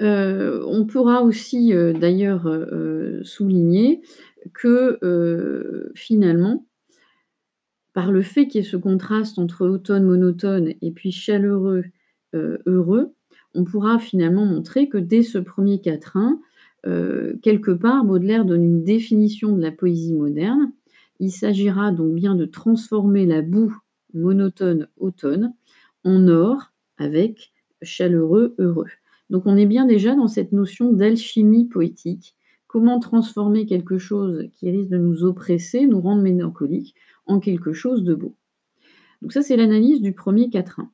Euh, 0.00 0.64
on 0.66 0.86
pourra 0.86 1.22
aussi 1.22 1.72
d'ailleurs 1.72 2.48
souligner 3.22 4.02
que 4.52 4.98
finalement, 5.94 6.66
par 7.94 8.12
le 8.12 8.20
fait 8.20 8.46
qu'il 8.46 8.60
y 8.60 8.64
ait 8.64 8.68
ce 8.68 8.76
contraste 8.76 9.38
entre 9.38 9.66
automne 9.66 10.04
monotone 10.04 10.74
et 10.82 10.90
puis 10.90 11.12
chaleureux 11.12 11.84
euh, 12.34 12.58
heureux, 12.66 13.14
on 13.54 13.64
pourra 13.64 13.98
finalement 13.98 14.44
montrer 14.44 14.88
que 14.88 14.98
dès 14.98 15.22
ce 15.22 15.38
premier 15.38 15.80
quatrain, 15.80 16.40
euh, 16.86 17.34
quelque 17.40 17.70
part, 17.70 18.04
Baudelaire 18.04 18.44
donne 18.44 18.64
une 18.64 18.84
définition 18.84 19.56
de 19.56 19.62
la 19.62 19.70
poésie 19.70 20.12
moderne. 20.12 20.72
Il 21.20 21.30
s'agira 21.30 21.92
donc 21.92 22.14
bien 22.14 22.34
de 22.34 22.44
transformer 22.44 23.24
la 23.24 23.40
boue 23.40 23.74
monotone 24.12 24.88
automne 24.98 25.54
en 26.02 26.28
or 26.28 26.72
avec 26.98 27.52
chaleureux 27.82 28.54
heureux. 28.58 28.88
Donc 29.30 29.44
on 29.46 29.56
est 29.56 29.66
bien 29.66 29.86
déjà 29.86 30.14
dans 30.14 30.28
cette 30.28 30.52
notion 30.52 30.92
d'alchimie 30.92 31.66
poétique. 31.66 32.34
Comment 32.74 32.98
transformer 32.98 33.66
quelque 33.66 33.98
chose 33.98 34.48
qui 34.54 34.68
risque 34.68 34.90
de 34.90 34.98
nous 34.98 35.22
oppresser, 35.22 35.86
nous 35.86 36.00
rendre 36.00 36.22
mélancoliques, 36.22 36.96
en 37.24 37.38
quelque 37.38 37.72
chose 37.72 38.02
de 38.02 38.16
beau? 38.16 38.34
Donc 39.22 39.30
ça, 39.32 39.42
c'est 39.42 39.56
l'analyse 39.56 40.02
du 40.02 40.12
premier 40.12 40.50
quatrain. 40.50 40.90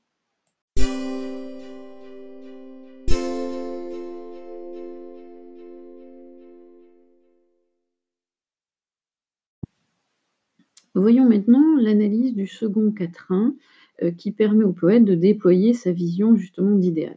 Voyons 10.95 11.27
maintenant 11.27 11.77
l'analyse 11.79 12.35
du 12.35 12.47
second 12.47 12.93
quatrain 12.93 13.55
euh, 14.03 14.11
qui 14.11 14.33
permet 14.33 14.65
au 14.65 14.75
poète 14.75 15.07
de 15.07 15.15
déployer 15.15 15.73
sa 15.73 15.93
vision 15.93 16.37
justement 16.37 16.77
d'idéal. 16.77 17.17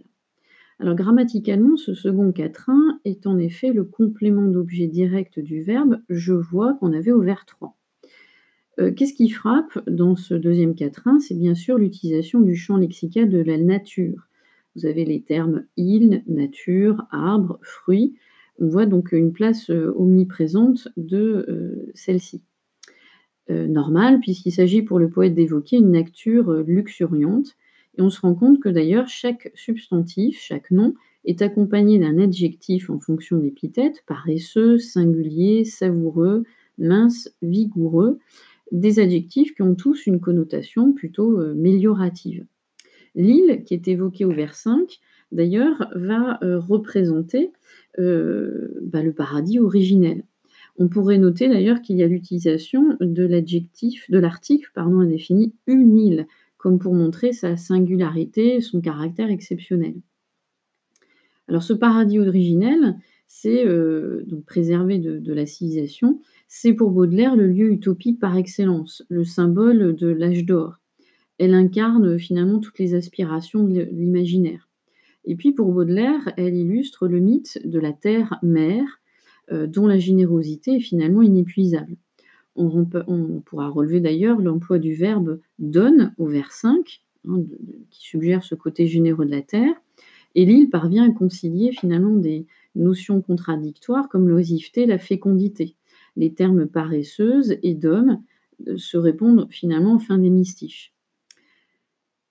Alors 0.80 0.96
grammaticalement, 0.96 1.78
ce 1.78 1.94
second 1.94 2.32
quatrain 2.32 3.00
est 3.06 3.28
en 3.28 3.38
effet 3.38 3.72
le 3.74 3.84
complément 3.84 4.48
d'objet 4.48 4.88
direct 4.88 5.40
du 5.40 5.62
verbe 5.62 6.00
je 6.10 6.34
vois 6.34 6.74
qu'on 6.76 6.94
avait 6.94 7.12
au 7.12 7.22
vers 7.22 7.46
3. 7.46 7.78
Euh, 8.80 8.92
qu'est-ce 8.92 9.14
qui 9.14 9.30
frappe 9.30 9.78
dans 9.88 10.16
ce 10.16 10.34
deuxième 10.34 10.76
quatrain? 10.76 11.20
C'est 11.20 11.38
bien 11.38 11.54
sûr 11.54 11.78
l'utilisation 11.78 12.40
du 12.42 12.56
champ 12.56 12.78
lexical 12.78 13.30
de 13.30 13.40
la 13.40 13.58
nature. 13.58 14.28
Vous 14.76 14.88
avez 14.88 15.06
les 15.06 15.22
termes 15.22 15.66
île, 15.78 16.24
nature, 16.28 17.06
arbre, 17.12 17.60
fruit. 17.62 18.16
On 18.60 18.68
voit 18.68 18.88
donc 18.88 19.12
une 19.12 19.32
place 19.32 19.70
euh, 19.70 19.94
omniprésente 19.96 20.88
de 20.98 21.46
euh, 21.50 21.92
celle-ci. 21.94 22.42
normal, 23.50 24.20
puisqu'il 24.22 24.52
s'agit 24.52 24.82
pour 24.82 24.98
le 24.98 25.10
poète 25.10 25.36
d'évoquer 25.36 25.78
une 25.78 25.92
nature 25.92 26.52
luxuriante. 26.66 27.56
Et 27.98 28.02
on 28.02 28.10
se 28.10 28.22
rend 28.22 28.36
compte 28.36 28.60
que 28.60 28.70
d'ailleurs, 28.70 29.08
chaque 29.08 29.52
substantif, 29.56 30.40
chaque 30.40 30.72
nom, 30.72 30.94
est 31.26 31.42
accompagné 31.42 32.00
d'un 32.00 32.18
adjectif 32.18 32.90
en 32.90 33.00
fonction 33.00 33.38
d'épithète, 33.38 34.04
paresseux, 34.08 34.78
singulier, 34.78 35.64
savoureux, 35.64 36.44
mince, 36.78 37.30
vigoureux 37.42 38.20
des 38.72 39.00
adjectifs 39.00 39.54
qui 39.54 39.62
ont 39.62 39.76
tous 39.76 40.08
une 40.08 40.20
connotation 40.20 40.94
plutôt 40.94 41.40
euh, 41.40 41.54
méliorative. 41.54 42.46
L'île, 43.16 43.64
qui 43.64 43.76
est 43.76 43.88
évoquée 43.88 44.26
au 44.26 44.32
vers 44.32 44.56
5, 44.56 45.00
d'ailleurs, 45.32 45.88
va 45.96 46.40
euh, 46.44 46.60
représenter 46.60 47.52
euh, 48.00 48.80
bah, 48.82 49.04
le 49.04 49.14
paradis 49.14 49.60
originel. 49.60 50.24
On 50.78 50.88
pourrait 50.88 51.20
noter 51.20 51.48
d'ailleurs 51.48 51.82
qu'il 51.82 51.98
y 51.98 52.04
a 52.04 52.08
l'utilisation 52.08 52.98
de 53.00 53.24
l'adjectif, 53.24 54.10
de 54.10 54.18
l'article, 54.18 54.72
pardon, 54.74 55.02
indéfini 55.02 55.54
une 55.68 55.96
île, 55.96 56.28
comme 56.64 56.80
pour 56.80 56.94
montrer 56.94 57.34
sa 57.34 57.58
singularité, 57.58 58.62
son 58.62 58.80
caractère 58.80 59.30
exceptionnel. 59.30 59.96
Alors 61.50 61.62
ce 61.62 61.74
paradis 61.74 62.20
originel, 62.20 62.96
c'est 63.28 63.66
donc 64.26 64.46
préservé 64.46 64.98
de 64.98 65.34
la 65.34 65.46
civilisation, 65.46 66.22
c'est 66.48 66.72
pour 66.72 66.92
Baudelaire 66.92 67.36
le 67.36 67.48
lieu 67.48 67.70
utopique 67.70 68.18
par 68.18 68.38
excellence, 68.38 69.04
le 69.10 69.26
symbole 69.26 69.94
de 69.94 70.08
l'âge 70.08 70.46
d'or. 70.46 70.80
Elle 71.38 71.54
incarne 71.54 72.18
finalement 72.18 72.60
toutes 72.60 72.80
les 72.80 72.96
aspirations 72.96 73.66
de 73.66 73.82
l'imaginaire. 73.92 74.70
Et 75.26 75.36
puis 75.36 75.52
pour 75.52 75.70
Baudelaire, 75.74 76.32
elle 76.38 76.56
illustre 76.56 77.10
le 77.10 77.20
mythe 77.20 77.60
de 77.66 77.80
la 77.80 77.92
terre-mère, 77.92 79.02
dont 79.52 79.88
la 79.88 80.00
générosité 80.00 80.78
est 80.78 80.80
finalement 80.80 81.24
inépuisable. 81.24 81.98
On, 82.56 82.86
pourra 83.46 83.70
relever 83.70 84.00
d'ailleurs 84.00 84.40
l'emploi 84.40 84.78
du 84.78 84.94
verbe 84.94 85.40
donne 85.58 86.14
au 86.18 86.28
vers 86.28 86.52
5, 86.52 87.02
hein, 87.28 87.42
qui 87.90 88.02
suggère 88.02 88.44
ce 88.44 88.54
côté 88.54 88.88
généreux 88.88 89.26
de 89.26 89.32
la 89.32 89.42
terre. 89.42 89.74
Et 90.36 90.46
l'île 90.46 90.70
parvient 90.70 91.10
à 91.10 91.14
concilier 91.14 91.72
finalement 91.72 92.16
des 92.16 92.46
notions 92.76 93.22
contradictoires 93.22 94.10
comme 94.10 94.30
l'oisiveté 94.30 94.82
et 94.82 94.88
la 94.88 95.00
fécondité. 95.00 95.76
Les 96.16 96.34
termes 96.34 96.68
paresseuse 96.68 97.58
et 97.64 97.74
d'homme 97.74 98.22
euh, 98.68 98.78
se 98.78 98.98
répondent 98.98 99.48
finalement 99.50 99.94
en 99.94 100.00
fin 100.00 100.18
d'hémistiche. 100.18 100.94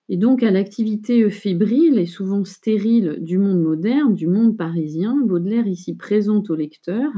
Et 0.09 0.17
donc 0.17 0.43
à 0.43 0.51
l'activité 0.51 1.29
fébrile 1.29 1.97
et 1.97 2.05
souvent 2.05 2.43
stérile 2.43 3.17
du 3.19 3.37
monde 3.37 3.61
moderne, 3.61 4.13
du 4.13 4.27
monde 4.27 4.57
parisien, 4.57 5.17
Baudelaire 5.25 5.67
ici 5.67 5.95
présente 5.95 6.49
au 6.49 6.55
lecteur 6.55 7.11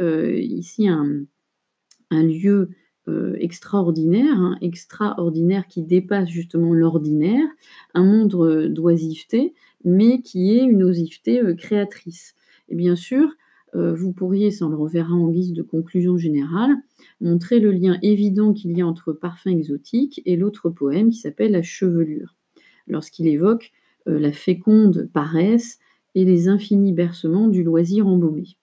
euh, 0.00 0.38
ici 0.38 0.88
un, 0.88 1.24
lieu 2.10 2.70
euh, 3.08 3.36
extraordinaire, 3.38 4.34
hein, 4.34 4.58
extraordinaire 4.60 5.66
qui 5.66 5.82
dépasse 5.82 6.28
justement 6.28 6.74
l'ordinaire, 6.74 7.46
un 7.94 8.04
monde 8.04 8.68
d'oisiveté, 8.68 9.54
mais 9.84 10.20
qui 10.20 10.52
est 10.52 10.64
une 10.64 10.82
oisiveté 10.82 11.40
créatrice. 11.56 12.34
Et 12.68 12.76
bien 12.76 12.96
sûr, 12.96 13.30
euh, 13.74 13.94
vous 13.94 14.12
pourriez, 14.12 14.50
ça 14.50 14.66
on 14.66 14.68
le 14.68 14.76
reverra 14.76 15.12
en 15.12 15.28
guise 15.28 15.52
de 15.52 15.62
conclusion 15.62 16.16
générale, 16.16 16.74
montrer 17.20 17.60
le 17.60 17.70
lien 17.70 17.98
évident 18.02 18.52
qu'il 18.52 18.76
y 18.76 18.80
a 18.80 18.86
entre 18.86 19.12
parfum 19.12 19.50
exotique 19.50 20.20
et 20.26 20.36
l'autre 20.36 20.70
poème 20.70 21.10
qui 21.10 21.18
s'appelle 21.18 21.52
La 21.52 21.62
chevelure, 21.62 22.34
lorsqu'il 22.88 23.28
évoque 23.28 23.72
euh, 24.08 24.18
la 24.18 24.32
féconde 24.32 25.08
paresse 25.12 25.78
et 26.14 26.24
les 26.24 26.48
infinis 26.48 26.92
bercements 26.92 27.48
du 27.48 27.62
loisir 27.62 28.08
embaumé. 28.08 28.56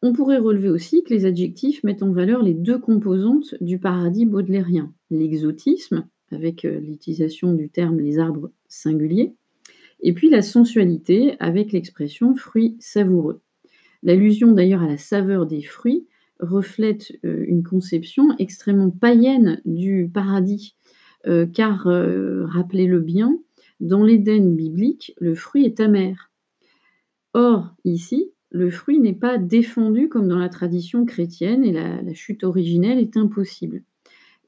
On 0.00 0.12
pourrait 0.12 0.38
relever 0.38 0.68
aussi 0.68 1.02
que 1.02 1.12
les 1.12 1.24
adjectifs 1.24 1.82
mettent 1.82 2.04
en 2.04 2.12
valeur 2.12 2.42
les 2.42 2.54
deux 2.54 2.78
composantes 2.78 3.56
du 3.60 3.80
paradis 3.80 4.26
baudelairien, 4.26 4.92
l'exotisme, 5.10 6.06
avec 6.30 6.64
euh, 6.64 6.78
l'utilisation 6.78 7.52
du 7.52 7.68
terme 7.68 7.98
les 7.98 8.20
arbres 8.20 8.52
singuliers, 8.68 9.34
et 10.00 10.12
puis 10.12 10.30
la 10.30 10.42
sensualité 10.42 11.34
avec 11.40 11.72
l'expression 11.72 12.36
fruits 12.36 12.76
savoureux. 12.78 13.40
L'allusion 14.04 14.52
d'ailleurs 14.52 14.82
à 14.82 14.88
la 14.88 14.98
saveur 14.98 15.46
des 15.46 15.62
fruits 15.62 16.06
reflète 16.38 17.12
euh, 17.24 17.44
une 17.48 17.64
conception 17.64 18.36
extrêmement 18.38 18.90
païenne 18.90 19.60
du 19.64 20.08
paradis, 20.12 20.76
euh, 21.26 21.46
car, 21.46 21.86
rappelez-le 21.86 23.00
bien, 23.00 23.36
dans 23.80 24.04
l'Éden 24.04 24.54
biblique, 24.54 25.12
le 25.18 25.34
fruit 25.34 25.64
est 25.64 25.80
amer. 25.80 26.30
Or, 27.34 27.74
ici, 27.84 28.32
le 28.50 28.70
fruit 28.70 28.98
n'est 28.98 29.14
pas 29.14 29.38
défendu 29.38 30.08
comme 30.08 30.28
dans 30.28 30.38
la 30.38 30.48
tradition 30.48 31.04
chrétienne 31.04 31.64
et 31.64 31.72
la, 31.72 32.14
chute 32.14 32.44
originelle 32.44 32.98
est 32.98 33.16
impossible. 33.16 33.82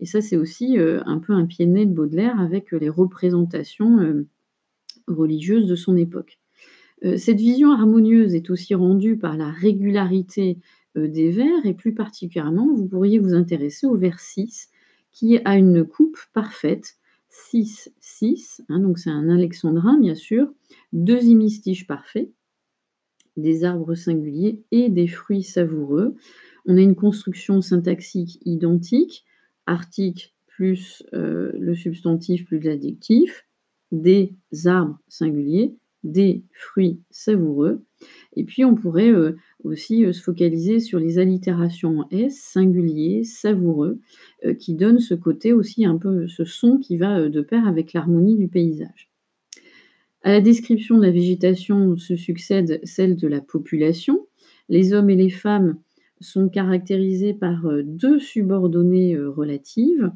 Et 0.01 0.07
ça, 0.07 0.21
c'est 0.23 0.39
aussi 0.39 0.79
un 0.79 1.19
peu 1.19 1.35
un 1.35 1.45
pied 1.45 1.67
de 1.67 1.85
de 1.85 1.93
Baudelaire 1.93 2.41
avec 2.41 2.73
les 2.73 2.89
représentations 2.89 4.25
religieuses 5.07 5.67
de 5.67 5.77
son 5.77 5.97
époque. 5.97 6.39
Euh, 7.05 7.17
cette 7.17 7.39
vision 7.39 7.73
harmonieuse 7.73 8.35
est 8.35 8.51
aussi 8.51 8.75
rendue 8.75 9.17
par 9.17 9.37
la 9.37 9.51
régularité 9.51 10.59
euh, 10.97 11.09
des 11.09 11.31
vers 11.31 11.65
et 11.65 11.75
plus 11.75 11.95
particulièrement, 11.95 12.75
vous 12.75 12.87
pourriez 12.87 13.19
vous 13.19 13.35
intéresser 13.35 13.87
au 13.87 13.97
vers 13.97 14.21
6 14.21 14.71
qui 15.13 15.39
a 15.45 15.57
une 15.57 15.85
coupe 15.85 16.19
parfaite, 16.33 16.97
6, 17.31 17.93
6, 18.01 18.63
hein, 18.69 18.81
donc 18.81 18.99
c'est 18.99 19.11
un 19.11 19.29
alexandrin 19.29 19.99
bien 19.99 20.15
sûr, 20.15 20.53
deux 20.93 21.29
hémistiches 21.29 21.87
parfaits, 21.87 22.31
des 23.41 23.65
arbres 23.65 23.95
singuliers 23.95 24.61
et 24.71 24.89
des 24.89 25.07
fruits 25.07 25.43
savoureux. 25.43 26.15
On 26.67 26.77
a 26.77 26.81
une 26.81 26.95
construction 26.95 27.61
syntaxique 27.61 28.39
identique, 28.45 29.25
article 29.67 30.33
plus 30.47 31.03
euh, 31.15 31.53
le 31.59 31.75
substantif 31.75 32.45
plus 32.45 32.61
l'adjectif, 32.61 33.47
des 33.93 34.35
arbres 34.67 34.99
singuliers, 35.09 35.75
des 36.05 36.45
fruits 36.53 37.01
savoureux. 37.11 37.85
Et 38.37 38.45
puis 38.45 38.65
on 38.65 38.75
pourrait 38.75 39.11
euh, 39.11 39.37
aussi 39.65 40.05
euh, 40.05 40.13
se 40.13 40.23
focaliser 40.23 40.81
sur 40.81 40.99
les 40.99 41.19
allitérations 41.19 42.07
S, 42.11 42.39
singulier, 42.39 43.25
savoureux, 43.25 44.01
qui 44.59 44.75
donnent 44.75 45.01
ce 45.01 45.15
côté 45.15 45.53
aussi 45.53 45.85
un 45.85 45.97
peu, 45.97 46.27
ce 46.29 46.45
son 46.45 46.79
qui 46.79 46.97
va 46.97 47.29
de 47.29 47.41
pair 47.43 47.67
avec 47.67 47.93
l'harmonie 47.93 48.37
du 48.37 48.49
paysage. 48.49 49.10
À 50.23 50.33
la 50.33 50.41
description 50.41 50.99
de 50.99 51.07
la 51.07 51.11
végétation 51.11 51.97
se 51.97 52.17
succède 52.17 52.81
celle 52.85 53.17
de 53.17 53.29
la 53.29 53.41
population. 53.41 54.27
Les 54.69 54.93
hommes 54.93 55.11
et 55.11 55.17
les 55.17 55.31
femmes 55.31 55.79
sont 56.21 56.49
caractérisés 56.49 57.33
par 57.35 57.67
deux 57.83 58.21
subordonnées 58.21 59.19
relatives, 59.19 60.13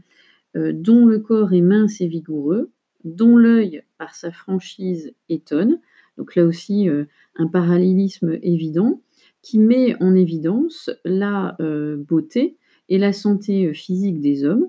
dont 0.54 1.06
le 1.06 1.18
corps 1.18 1.54
est 1.54 1.62
mince 1.62 2.02
et 2.02 2.06
vigoureux, 2.06 2.70
dont 3.04 3.36
l'œil, 3.36 3.82
par 3.98 4.14
sa 4.14 4.32
franchise, 4.32 5.14
étonne. 5.28 5.80
Donc 6.16 6.34
là 6.36 6.44
aussi, 6.44 6.88
euh, 6.88 7.04
un 7.36 7.46
parallélisme 7.46 8.38
évident 8.42 9.02
qui 9.42 9.58
met 9.58 10.00
en 10.02 10.14
évidence 10.14 10.90
la 11.04 11.56
euh, 11.60 11.96
beauté 11.96 12.56
et 12.88 12.98
la 12.98 13.12
santé 13.12 13.66
euh, 13.66 13.72
physique 13.72 14.20
des 14.20 14.44
hommes. 14.44 14.68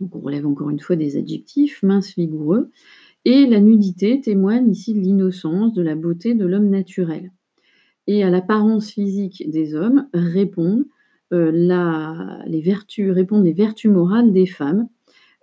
Donc 0.00 0.14
on 0.14 0.20
relève 0.20 0.46
encore 0.46 0.70
une 0.70 0.80
fois 0.80 0.96
des 0.96 1.16
adjectifs, 1.16 1.82
mince, 1.82 2.14
vigoureux. 2.16 2.70
Et 3.24 3.46
la 3.46 3.60
nudité 3.60 4.20
témoigne 4.20 4.70
ici 4.70 4.94
de 4.94 5.00
l'innocence, 5.00 5.74
de 5.74 5.82
la 5.82 5.94
beauté 5.94 6.34
de 6.34 6.46
l'homme 6.46 6.70
naturel. 6.70 7.32
Et 8.06 8.24
à 8.24 8.30
l'apparence 8.30 8.90
physique 8.90 9.50
des 9.50 9.74
hommes 9.74 10.08
répondent, 10.14 10.86
les 11.30 12.60
vertus, 12.62 13.10
répondent 13.10 13.44
les 13.44 13.52
vertus 13.52 13.90
morales 13.90 14.32
des 14.32 14.46
femmes, 14.46 14.88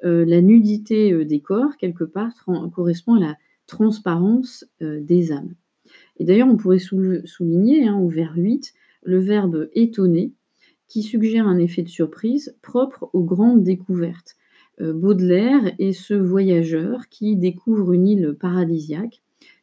euh, 0.04 0.26
la 0.26 0.42
nudité 0.42 1.14
euh, 1.14 1.26
des 1.26 1.40
corps, 1.40 1.78
quelque 1.78 2.04
part, 2.04 2.32
correspond 2.74 3.16
à 3.16 3.20
la 3.20 3.38
transparence 3.66 4.66
euh, 4.82 5.00
des 5.02 5.32
âmes. 5.32 5.56
Et 6.18 6.26
d'ailleurs, 6.26 6.48
on 6.48 6.58
pourrait 6.58 6.80
souligner 6.80 7.88
hein, 7.88 7.98
au 7.98 8.10
vers 8.10 8.34
8 8.36 8.74
le 9.04 9.20
verbe 9.20 9.70
étonner, 9.74 10.34
qui 10.88 11.02
suggère 11.02 11.48
un 11.48 11.58
effet 11.58 11.82
de 11.82 11.90
surprise 11.90 12.56
propre 12.62 13.10
aux 13.14 13.24
grandes 13.24 13.64
découvertes. 13.64 14.36
Baudelaire 14.80 15.74
est 15.80 15.94
ce 15.94 16.14
voyageur 16.14 17.08
qui 17.10 17.36
découvre 17.36 17.94
une 17.94 18.08
île 18.08 18.36
paradisiaque 18.40 19.22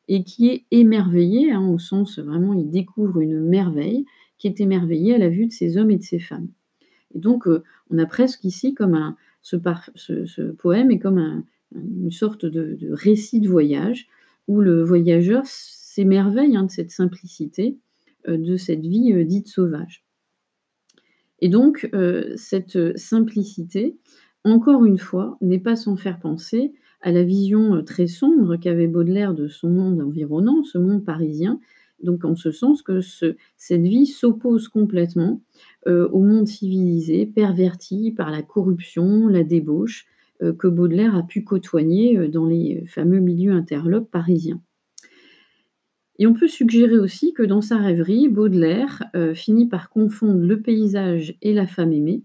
et 0.08 0.24
qui 0.24 0.48
est 0.48 0.64
émerveillé, 0.70 1.52
hein, 1.52 1.68
au 1.68 1.78
sens 1.78 2.18
vraiment, 2.18 2.54
il 2.54 2.70
découvre 2.70 3.20
une 3.20 3.40
merveille, 3.40 4.06
qui 4.38 4.46
est 4.46 4.60
émerveillé 4.60 5.14
à 5.14 5.18
la 5.18 5.28
vue 5.28 5.46
de 5.46 5.52
ces 5.52 5.76
hommes 5.76 5.90
et 5.90 5.98
de 5.98 6.02
ces 6.02 6.18
femmes. 6.18 6.48
Et 7.14 7.18
donc, 7.18 7.46
on 7.90 7.98
a 7.98 8.06
presque 8.06 8.44
ici 8.44 8.74
comme 8.74 8.94
un, 8.94 9.16
ce, 9.42 10.50
poème 10.52 10.90
est 10.90 10.98
comme 10.98 11.44
une 11.74 12.10
sorte 12.10 12.46
de, 12.46 12.78
récit 12.92 13.40
de 13.40 13.48
voyage 13.48 14.06
où 14.48 14.60
le 14.60 14.82
voyageur 14.82 15.42
s'émerveille 15.46 16.56
hein, 16.56 16.64
de 16.64 16.70
cette 16.70 16.90
simplicité, 16.90 17.76
euh, 18.28 18.36
de 18.36 18.56
cette 18.56 18.84
vie 18.84 19.12
euh, 19.12 19.24
dite 19.24 19.48
sauvage. 19.48 20.04
Et 21.40 21.48
donc, 21.48 21.88
euh, 21.92 22.32
cette 22.36 22.96
simplicité, 22.96 23.96
encore 24.44 24.84
une 24.84 24.98
fois, 24.98 25.36
n'est 25.40 25.58
pas 25.58 25.76
sans 25.76 25.96
faire 25.96 26.18
penser 26.18 26.72
à 27.00 27.12
la 27.12 27.22
vision 27.22 27.82
très 27.84 28.06
sombre 28.06 28.56
qu'avait 28.56 28.86
Baudelaire 28.86 29.34
de 29.34 29.48
son 29.48 29.68
monde 29.68 30.00
environnant, 30.00 30.62
ce 30.62 30.78
monde 30.78 31.04
parisien, 31.04 31.60
donc 32.02 32.24
en 32.24 32.34
ce 32.34 32.50
sens 32.50 32.82
que 32.82 33.00
cette 33.56 33.82
vie 33.82 34.06
s'oppose 34.06 34.68
complètement 34.68 35.40
euh, 35.86 36.08
au 36.08 36.20
monde 36.20 36.48
civilisé, 36.48 37.26
perverti 37.26 38.12
par 38.12 38.30
la 38.30 38.42
corruption, 38.42 39.28
la 39.28 39.44
débauche, 39.44 40.06
euh, 40.42 40.52
que 40.52 40.66
Baudelaire 40.66 41.16
a 41.16 41.22
pu 41.22 41.44
côtoyer 41.44 42.18
euh, 42.18 42.28
dans 42.28 42.46
les 42.46 42.84
fameux 42.86 43.20
milieux 43.20 43.52
interlopes 43.52 44.10
parisiens. 44.10 44.60
Et 46.18 46.26
on 46.26 46.34
peut 46.34 46.48
suggérer 46.48 46.98
aussi 46.98 47.32
que 47.32 47.42
dans 47.42 47.62
sa 47.62 47.78
rêverie, 47.78 48.28
Baudelaire 48.28 49.02
finit 49.34 49.66
par 49.66 49.88
confondre 49.88 50.44
le 50.44 50.60
paysage 50.60 51.36
et 51.40 51.54
la 51.54 51.66
femme 51.66 51.92
aimée. 51.92 52.22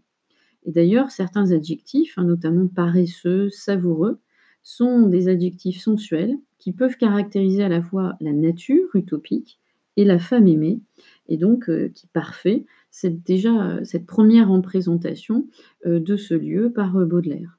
Et 0.67 0.71
d'ailleurs, 0.71 1.09
certains 1.11 1.51
adjectifs, 1.51 2.13
hein, 2.17 2.25
notamment 2.25 2.67
paresseux, 2.67 3.49
savoureux, 3.49 4.19
sont 4.63 5.07
des 5.07 5.29
adjectifs 5.29 5.81
sensuels 5.81 6.37
qui 6.59 6.73
peuvent 6.73 6.97
caractériser 6.97 7.63
à 7.63 7.69
la 7.69 7.81
fois 7.81 8.15
la 8.21 8.33
nature 8.33 8.89
utopique 8.95 9.59
et 9.95 10.05
la 10.05 10.19
femme 10.19 10.47
aimée, 10.47 10.81
et 11.27 11.37
donc 11.37 11.71
qui 11.93 12.07
parfait 12.07 12.65
c'est 12.91 13.23
déjà 13.23 13.83
cette 13.83 14.05
première 14.05 14.49
représentation 14.49 15.47
de 15.85 16.15
ce 16.17 16.33
lieu 16.35 16.71
par 16.71 16.93
Baudelaire. 17.05 17.56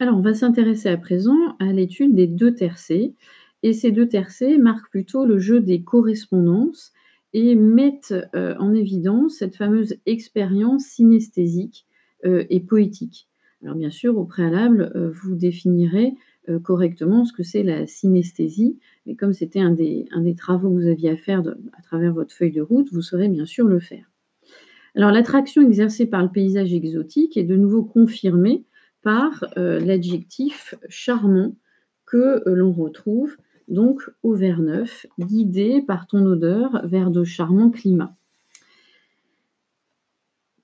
Alors, 0.00 0.16
on 0.16 0.20
va 0.22 0.34
s'intéresser 0.34 0.88
à 0.88 0.96
présent 0.96 1.56
à 1.58 1.72
l'étude 1.72 2.14
des 2.14 2.26
2 2.26 2.54
tercets 2.54 3.14
et 3.62 3.72
ces 3.72 3.90
2 3.90 4.08
tercets 4.08 4.56
marquent 4.58 4.90
plutôt 4.90 5.24
le 5.26 5.38
jeu 5.38 5.60
des 5.60 5.82
correspondances 5.82 6.92
et 7.32 7.54
mettent, 7.56 8.14
heu, 8.34 8.54
en 8.58 8.72
évidence 8.74 9.34
cette 9.38 9.56
fameuse 9.56 9.96
expérience 10.06 10.84
synesthésique, 10.84 11.86
heu 12.24 12.46
et 12.50 12.60
poétique. 12.60 13.28
Alors 13.62 13.74
bien 13.74 13.90
sûr, 13.90 14.16
au 14.18 14.24
préalable, 14.24 14.92
heu, 14.94 15.08
vous 15.08 15.34
définirez, 15.34 16.14
correctement 16.62 17.26
ce 17.26 17.34
que 17.34 17.42
c'est 17.42 17.62
la 17.62 17.86
synesthésie, 17.86 18.78
mais 19.04 19.16
comme 19.16 19.34
c'était 19.34 19.60
un 19.60 19.72
des 19.72 20.06
travaux 20.34 20.70
que 20.70 20.80
vous 20.80 20.86
aviez 20.88 21.10
à 21.10 21.16
faire 21.18 21.42
à 21.76 21.82
travers 21.82 22.14
votre 22.14 22.32
feuille 22.34 22.52
de 22.52 22.62
route, 22.62 22.88
vous 22.90 23.02
saurez 23.02 23.28
bien 23.28 23.44
sûr 23.44 23.66
le 23.68 23.80
faire. 23.80 24.10
Alors 24.94 25.10
l'attraction 25.12 25.62
exercée 25.62 26.06
par 26.06 26.22
le 26.22 26.30
paysage 26.30 26.74
exotique 26.74 27.36
est 27.36 27.44
de 27.44 27.56
nouveau 27.56 27.82
confirmée 27.84 28.64
heu, 29.56 29.78
l'adjectif 29.78 30.74
charmant 30.88 31.56
que, 32.06 32.42
heu, 32.48 32.54
l'on 32.54 32.72
retrouve 32.72 33.36
donc 33.68 34.02
au 34.22 34.34
vers 34.34 34.60
9, 34.60 35.06
guidé 35.18 35.82
par 35.86 36.06
ton 36.06 36.24
odeur 36.26 36.80
vers 36.86 37.10
de 37.10 37.24
charmants 37.24 37.70
climats. 37.70 38.14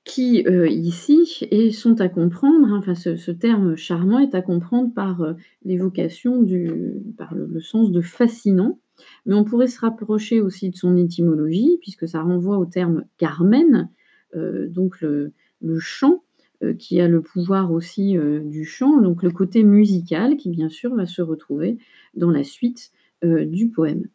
Qui, 0.05 0.45
heu, 0.47 0.69
ici 0.71 1.39
et 1.51 1.73
sont 1.73 1.99
à 2.03 2.11
comprendre, 2.11 2.69
hein, 2.69 2.77
enfin 2.79 2.95
ce 2.95 3.31
terme 3.31 3.75
charmant 3.75 4.19
est 4.19 4.35
à 4.35 4.43
comprendre 4.43 4.93
par, 4.93 5.35
l'évocation 5.65 6.43
du 6.43 6.71
par 7.17 7.35
le 7.35 7.59
sens 7.61 7.91
de 7.91 8.03
fascinant, 8.03 8.79
mais 9.25 9.35
on 9.35 9.45
pourrait 9.45 9.67
se 9.67 9.81
rapprocher 9.81 10.43
aussi 10.43 10.69
de 10.69 10.77
son 10.77 10.97
étymologie 10.99 11.79
puisque 11.81 12.07
ça 12.07 12.21
renvoie 12.21 12.59
au 12.59 12.67
terme 12.67 13.05
Carmen, 13.17 13.89
donc 14.37 15.01
le 15.01 15.33
le 15.63 15.79
chant, 15.79 16.24
qui 16.79 17.01
a 17.01 17.09
le 17.09 17.21
pouvoir 17.23 17.73
aussi, 17.73 18.17
heu, 18.17 18.41
du 18.41 18.65
chant, 18.65 19.01
donc 19.01 19.23
le 19.23 19.31
côté 19.31 19.65
musical 19.65 20.37
qui 20.37 20.51
bien 20.51 20.69
sûr 20.69 20.95
va 20.95 21.07
se 21.07 21.23
retrouver 21.23 21.79
dans 22.15 22.31
la 22.31 22.45
suite, 22.45 22.91
heu, 23.25 23.45
du 23.47 23.69
poème. 23.71 24.09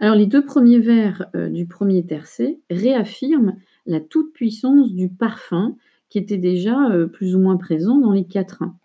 Alors 0.00 0.14
les 0.14 0.26
2 0.26 0.44
premiers 0.44 0.78
vers, 0.78 1.26
du 1.34 1.66
1er 1.66 2.06
tercet 2.06 2.60
réaffirment 2.70 3.56
la 3.86 4.00
toute-puissance 4.00 4.92
du 4.94 5.08
parfum 5.08 5.76
qui 6.08 6.18
était 6.18 6.36
déjà, 6.36 6.76
plus 7.12 7.34
ou 7.34 7.40
moins 7.40 7.56
présent 7.56 7.98
dans 7.98 8.12
les 8.12 8.24
quatrains. 8.24 8.76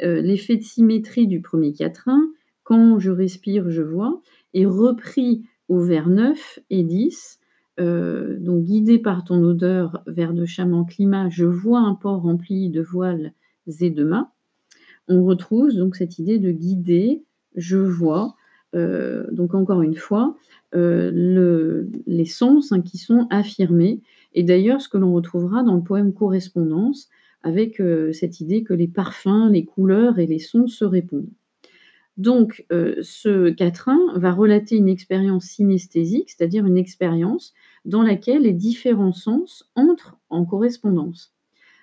L'effet 0.00 0.56
de 0.56 0.62
symétrie 0.62 1.26
du 1.26 1.40
1er 1.40 1.72
quatrain, 1.72 2.20
«Quand 2.64 2.98
je 2.98 3.10
respire, 3.10 3.70
je 3.70 3.82
vois», 3.82 4.20
est 4.54 4.66
repris 4.66 5.44
aux 5.68 5.80
vers 5.80 6.08
9 6.08 6.58
et 6.70 6.82
10, 6.84 7.37
heu, 7.80 8.38
donc 8.40 8.64
«Guidé 8.64 8.98
par 8.98 9.24
ton 9.24 9.42
odeur 9.42 10.02
vers 10.06 10.34
de 10.34 10.44
charmants 10.46 10.84
climats, 10.84 11.28
je 11.30 11.44
vois 11.46 11.80
un 11.80 11.94
port 11.94 12.22
rempli 12.22 12.70
de 12.70 12.82
voiles 12.82 13.32
et 13.80 13.90
de 13.90 14.04
mâts». 14.04 14.30
On 15.08 15.24
retrouve 15.24 15.74
donc 15.74 15.96
cette 15.96 16.18
idée 16.18 16.38
de 16.38 16.50
guider, 16.52 17.24
je 17.56 17.78
vois, 17.78 18.36
heu, 18.76 19.26
donc 19.32 19.54
encore 19.54 19.82
une 19.82 19.96
fois, 19.96 20.36
le 20.72 21.90
les 22.06 22.24
sens, 22.26 22.72
hein, 22.72 22.82
qui 22.82 22.98
sont 22.98 23.26
affirmés 23.30 24.00
et 24.34 24.42
d'ailleurs 24.44 24.80
ce 24.82 24.88
que 24.90 24.98
l'on 24.98 25.14
retrouvera 25.14 25.62
dans 25.64 25.76
le 25.76 25.82
poème 25.82 26.12
Correspondance 26.14 27.08
avec, 27.44 27.82
cette 28.12 28.40
idée 28.40 28.62
que 28.64 28.74
les 28.74 28.88
parfums, 28.88 29.50
les 29.52 29.64
couleurs 29.64 30.18
et 30.18 30.26
les 30.26 30.38
sons 30.40 30.66
se 30.68 30.84
répondent. 30.84 31.30
Donc, 32.18 32.66
heu, 32.72 32.98
ce 33.02 33.50
quatrain 33.50 33.98
va 34.16 34.32
relater 34.32 34.76
une 34.76 34.88
expérience 34.90 35.46
synesthésique, 35.46 36.30
c'est-à-dire 36.30 36.66
une 36.66 36.78
expérience 36.78 37.54
dans 37.86 38.02
laquelle 38.02 38.42
les 38.42 38.52
différents 38.52 39.12
sens 39.12 39.70
entrent 39.76 40.18
en 40.30 40.44
correspondance. 40.44 41.32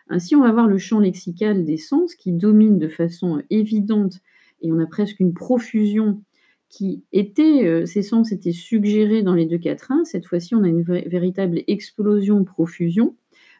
Ainsi, 0.09 0.35
on 0.35 0.41
va 0.41 0.51
voir 0.51 0.67
le 0.67 0.77
champ 0.77 0.99
lexical 0.99 1.65
des 1.65 1.77
sens 1.77 2.15
qui 2.15 2.31
domine 2.31 2.77
de 2.79 2.87
façon, 2.87 3.41
évidente 3.49 4.19
et 4.61 4.71
on 4.71 4.79
a 4.79 4.85
presque 4.85 5.19
une 5.19 5.33
profusion 5.33 6.21
qui 6.69 7.03
était, 7.13 7.65
heu, 7.65 7.85
ces 7.85 8.01
sens 8.01 8.31
étaient 8.31 8.51
suggérés 8.51 9.23
dans 9.23 9.33
les 9.35 9.45
2 9.45 9.57
quatrains. 9.57 10.03
Cette 10.05 10.25
fois-ci, 10.25 10.55
on 10.55 10.63
a 10.63 10.67
une 10.67 10.83
véritable 10.83 11.61
explosion, 11.67 12.43
profusion 12.43 13.15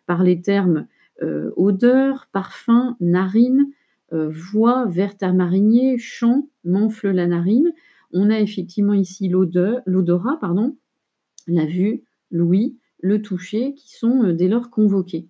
par 0.08 0.24
les 0.24 0.42
termes, 0.42 0.88
heu, 1.22 1.54
odeur, 1.56 2.28
parfum, 2.32 2.98
narine, 3.00 3.68
heu, 4.14 4.30
voix, 4.30 4.86
vert 4.88 5.16
marinier, 5.34 5.98
chant, 5.98 6.48
m'enfle 6.64 7.10
la 7.12 7.28
narine. 7.28 7.74
On 8.14 8.30
a 8.30 8.40
effectivement 8.40 8.94
ici 8.94 9.30
l'odorat 9.30 10.38
pardon, 10.40 10.76
la 11.48 11.66
vue, 11.66 12.04
l'ouïe, 12.32 12.78
le 13.02 13.22
toucher 13.22 13.74
qui 13.76 13.94
sont, 13.96 14.24
heu, 14.26 14.34
dès 14.34 14.48
lors 14.48 14.70
convoqués. 14.70 15.28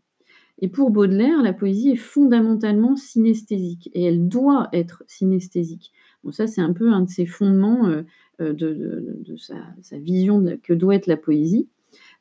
Et 0.62 0.70
pour 0.70 0.92
Baudelaire, 0.92 1.42
la 1.44 1.54
poésie 1.54 1.92
est 1.92 1.96
fondamentalement 1.98 2.96
synesthésique 2.96 3.90
et 3.94 4.04
elle 4.06 4.28
doit 4.30 4.70
être 4.74 5.04
synesthésique. 5.08 5.92
Ça, 6.32 6.48
c'est 6.48 6.62
un 6.62 6.74
peu 6.74 6.92
un 6.92 7.02
de 7.02 7.10
ses 7.10 7.26
fondements, 7.26 7.90
heu, 7.90 8.06
de 8.40 9.36
sa 9.38 9.98
vision 10.00 10.44
que 10.64 10.74
doit 10.74 10.96
être 10.96 11.08
la 11.08 11.18
poésie. 11.18 11.68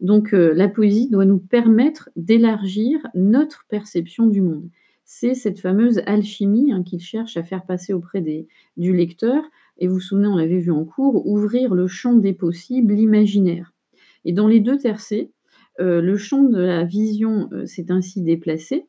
Donc 0.00 0.32
la 0.32 0.68
poésie 0.68 1.08
doit 1.10 1.24
nous 1.24 1.38
permettre 1.38 2.10
d'élargir 2.16 3.00
notre 3.14 3.64
perception 3.68 4.26
du 4.26 4.40
monde. 4.42 4.68
C'est 5.06 5.34
cette 5.34 5.60
fameuse 5.60 6.00
alchimie, 6.06 6.72
hein, 6.72 6.82
qu'il 6.82 7.00
cherche 7.00 7.36
à 7.36 7.42
faire 7.42 7.64
passer 7.66 7.92
auprès 7.92 8.22
du 8.76 8.94
lecteur 8.96 9.42
et 9.78 9.86
vous 9.88 9.94
vous 9.94 10.00
souvenez, 10.00 10.28
on 10.28 10.36
l'avait 10.36 10.58
vu 10.60 10.70
en 10.70 10.84
cours, 10.84 11.26
ouvrir 11.26 11.74
le 11.74 11.86
champ 11.88 12.14
des 12.14 12.32
possibles, 12.32 12.94
l'imaginaire. 12.94 13.72
Et 14.24 14.32
dans 14.32 14.48
les 14.48 14.60
2 14.60 14.78
tercets, 14.78 15.30
heu, 15.80 16.00
le 16.00 16.16
champ 16.16 16.42
de 16.44 16.60
la 16.60 16.84
vision, 16.84 17.48
heu, 17.52 17.66
s'est 17.66 17.90
ainsi 17.90 18.22
déplacé. 18.22 18.86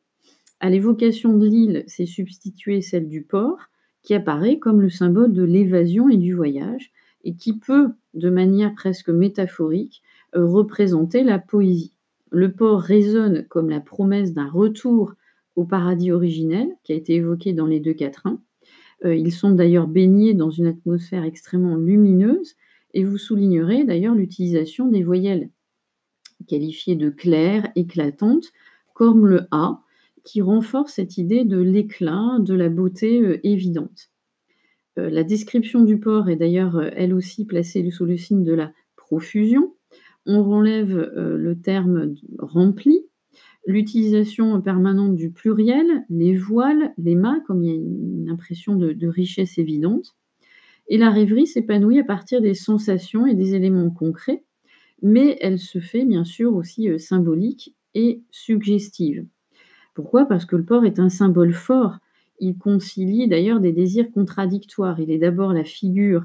À 0.60 0.70
l'évocation 0.70 1.36
de 1.38 1.46
l'île 1.46 1.84
s'est 1.88 2.06
substituée 2.06 2.82
celle 2.82 3.08
du 3.08 3.22
port, 3.22 3.58
qui 4.02 4.14
apparaît 4.14 4.58
comme 4.58 4.82
le 4.82 4.90
symbole 4.90 5.32
de 5.32 5.44
l'évasion 5.44 6.08
et 6.08 6.16
du 6.18 6.34
voyage 6.34 6.92
et 7.24 7.34
qui 7.36 7.58
peut, 7.58 7.90
de 8.14 8.30
manière 8.30 8.74
presque 8.74 9.10
métaphorique, 9.10 10.02
heu, 10.36 10.44
représenter 10.44 11.24
la 11.24 11.38
poésie. 11.40 11.96
Le 12.30 12.52
port 12.52 12.80
résonne 12.80 13.46
comme 13.48 13.70
la 13.70 13.80
promesse 13.80 14.32
d'un 14.34 14.48
retour 14.50 15.14
au 15.56 15.64
paradis 15.64 16.12
originel 16.12 16.68
qui 16.84 16.92
a 16.92 16.96
été 16.96 17.14
évoqué 17.14 17.52
dans 17.54 17.66
les 17.66 17.80
2 17.80 17.94
quatrains. 17.94 18.40
Heu, 19.04 19.16
ils 19.16 19.32
sont 19.32 19.52
d'ailleurs 19.52 19.88
baignés 19.88 20.34
dans 20.34 20.50
une 20.50 20.66
atmosphère 20.66 21.24
extrêmement 21.24 21.76
lumineuse 21.76 22.54
et 22.94 23.04
vous 23.04 23.18
soulignerez 23.18 23.84
d'ailleurs 23.84 24.14
l'utilisation 24.14 24.88
des 24.88 25.02
voyelles 25.04 25.50
qualifiées 26.48 26.96
de 26.96 27.10
claires, 27.10 27.70
éclatantes, 27.76 28.52
comme 28.94 29.26
le 29.26 29.42
A, 29.50 29.80
qui 30.24 30.42
renforce 30.42 30.94
cette 30.94 31.18
idée 31.18 31.44
de 31.44 31.58
l'éclat, 31.58 32.38
de 32.40 32.54
la 32.54 32.68
beauté, 32.68 33.20
heu, 33.20 33.40
évidente. 33.46 34.10
Heu, 34.98 35.08
la 35.08 35.24
description 35.24 35.82
du 35.82 35.98
port 35.98 36.28
est 36.28 36.36
d'ailleurs, 36.36 36.82
elle 36.96 37.14
aussi 37.14 37.46
placée 37.46 37.88
sous 37.90 38.04
le 38.06 38.16
signe 38.16 38.44
de 38.44 38.54
la 38.54 38.72
profusion. 38.96 39.74
On 40.26 40.42
relève, 40.44 40.96
le 41.16 41.60
terme 41.60 42.14
rempli, 42.38 43.06
l'utilisation 43.66 44.60
permanente 44.62 45.16
du 45.16 45.30
pluriel, 45.30 46.04
les 46.10 46.36
voiles, 46.36 46.92
les 46.98 47.14
mâts, 47.16 47.40
comme 47.46 47.62
il 47.62 47.68
y 47.68 47.72
a 47.72 47.76
une 47.76 48.28
impression 48.30 48.76
de 48.76 49.08
richesse 49.08 49.58
évidente. 49.58 50.14
Et 50.88 50.98
la 50.98 51.10
rêverie 51.10 51.46
s'épanouit 51.46 51.98
à 52.00 52.04
partir 52.04 52.40
des 52.40 52.54
sensations 52.54 53.26
et 53.26 53.34
des 53.34 53.54
éléments 53.54 53.90
concrets, 53.90 54.44
mais 55.02 55.38
elle 55.40 55.58
se 55.58 55.80
fait 55.80 56.04
bien 56.04 56.24
sûr 56.24 56.54
aussi, 56.56 56.88
heu, 56.88 56.98
symbolique 56.98 57.74
et 57.94 58.22
suggestive. 58.30 59.26
Pourquoi? 59.94 60.26
Parce 60.26 60.44
que 60.44 60.56
le 60.56 60.64
port 60.64 60.84
est 60.84 60.98
un 60.98 61.08
symbole 61.08 61.52
fort. 61.54 61.98
Il 62.40 62.58
concilie 62.58 63.28
d'ailleurs 63.28 63.60
des 63.60 63.72
désirs 63.72 64.10
contradictoires. 64.12 65.00
Il 65.00 65.10
est 65.10 65.18
d'abord 65.18 65.52
la 65.52 65.64
figure, 65.64 66.24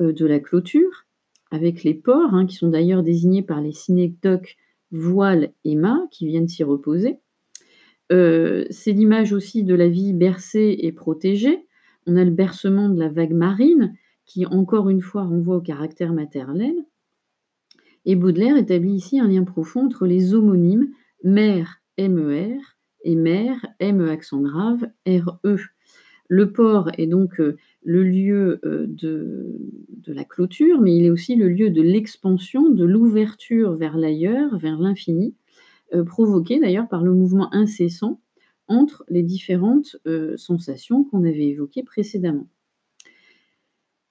heu, 0.00 0.12
de 0.12 0.26
la 0.26 0.40
clôture, 0.40 1.06
avec 1.50 1.84
les 1.84 1.94
ports, 1.94 2.34
hein, 2.34 2.46
qui 2.46 2.56
sont 2.56 2.68
d'ailleurs 2.68 3.02
désignés 3.02 3.42
par 3.42 3.60
les 3.60 3.72
synecdoques 3.72 4.56
voiles 4.92 5.52
et 5.64 5.74
mâts 5.74 6.06
qui 6.10 6.26
viennent 6.26 6.48
s'y 6.48 6.62
reposer. 6.62 7.18
Heu, 8.12 8.66
c'est 8.70 8.92
l'image 8.92 9.32
aussi 9.32 9.64
de 9.64 9.74
la 9.74 9.88
vie 9.88 10.12
bercée 10.12 10.76
et 10.80 10.92
protégée. 10.92 11.66
On 12.06 12.16
a 12.16 12.24
le 12.24 12.30
bercement 12.30 12.88
de 12.88 12.98
la 12.98 13.08
vague 13.08 13.32
marine 13.32 13.94
qui, 14.26 14.46
encore 14.46 14.90
une 14.90 15.00
fois, 15.00 15.24
renvoie 15.24 15.56
au 15.56 15.60
caractère 15.60 16.12
maternel. 16.12 16.74
Et 18.04 18.16
Baudelaire 18.16 18.56
établit 18.56 18.94
ici 18.94 19.20
un 19.20 19.28
lien 19.28 19.44
profond 19.44 19.86
entre 19.86 20.06
les 20.06 20.34
homonymes 20.34 20.88
mer, 21.24 21.80
MER 21.98 22.58
et 23.04 23.14
mer, 23.14 23.64
M 23.78 24.00
accent 24.08 24.40
grave, 24.40 24.88
RE. 25.06 25.56
Le 26.28 26.52
port 26.52 26.90
est 26.98 27.06
donc, 27.06 27.40
heu, 27.40 27.56
le 27.84 28.02
lieu, 28.04 28.60
heu, 28.64 28.86
de 28.88 30.12
la 30.12 30.24
clôture, 30.24 30.80
mais 30.80 30.96
il 30.96 31.04
est 31.04 31.10
aussi 31.10 31.36
le 31.36 31.48
lieu 31.48 31.70
de 31.70 31.82
l'expansion, 31.82 32.68
de 32.70 32.84
l'ouverture 32.84 33.72
vers 33.74 33.96
l'ailleurs, 33.96 34.56
vers 34.58 34.78
l'infini, 34.78 35.34
heu, 35.94 36.04
provoquée 36.04 36.60
d'ailleurs 36.60 36.88
par 36.88 37.04
le 37.04 37.12
mouvement 37.14 37.52
incessant 37.54 38.20
entre 38.68 39.04
les 39.08 39.22
différentes, 39.24 39.96
heu, 40.06 40.36
sensations 40.38 41.04
qu'on 41.04 41.24
avait 41.24 41.48
évoquées 41.48 41.84
précédemment. 41.84 42.48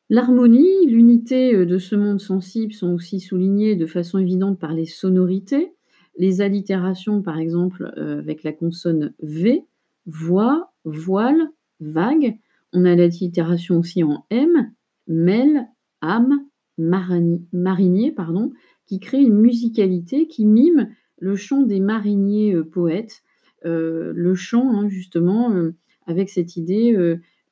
L'harmonie, 0.10 0.86
l'unité, 0.88 1.55
heu, 1.55 1.65
de 1.65 1.77
ce 1.79 1.95
monde 1.95 2.19
sensible 2.19 2.73
sont 2.73 2.93
aussi 2.93 3.19
soulignées 3.19 3.75
de 3.75 3.86
façon 3.88 4.19
évidente 4.19 4.60
par 4.60 4.73
les 4.73 4.86
sonorités. 4.86 5.73
Les 6.17 6.41
allitérations, 6.41 7.21
par 7.21 7.39
exemple, 7.39 7.91
avec 7.97 8.43
la 8.43 8.51
consonne 8.51 9.13
V, 9.23 9.63
voix, 10.05 10.73
voile, 10.84 11.49
vague. 11.79 12.38
On 12.73 12.86
a 12.86 12.95
l'allitération 12.95 13.77
aussi 13.77 14.03
en 14.03 14.25
M, 14.29 14.71
mêle, 15.07 15.67
âme, 16.01 16.45
marinier, 16.77 18.12
pardon, 18.12 18.51
qui 18.88 18.99
crée 18.99 19.21
une 19.21 19.39
musicalité 19.39 20.27
qui 20.27 20.45
mime 20.45 20.89
le 21.19 21.36
chant 21.36 21.62
des 21.62 21.79
mariniers 21.79 22.53
euh, 22.53 22.63
poètes, 22.63 23.23
euh, 23.65 24.12
le 24.15 24.36
chant 24.36 24.71
hein, 24.71 24.89
justement 24.89 25.51
euh, 25.53 25.75
avec 26.07 26.29
cette 26.29 26.57
idée 26.57 26.97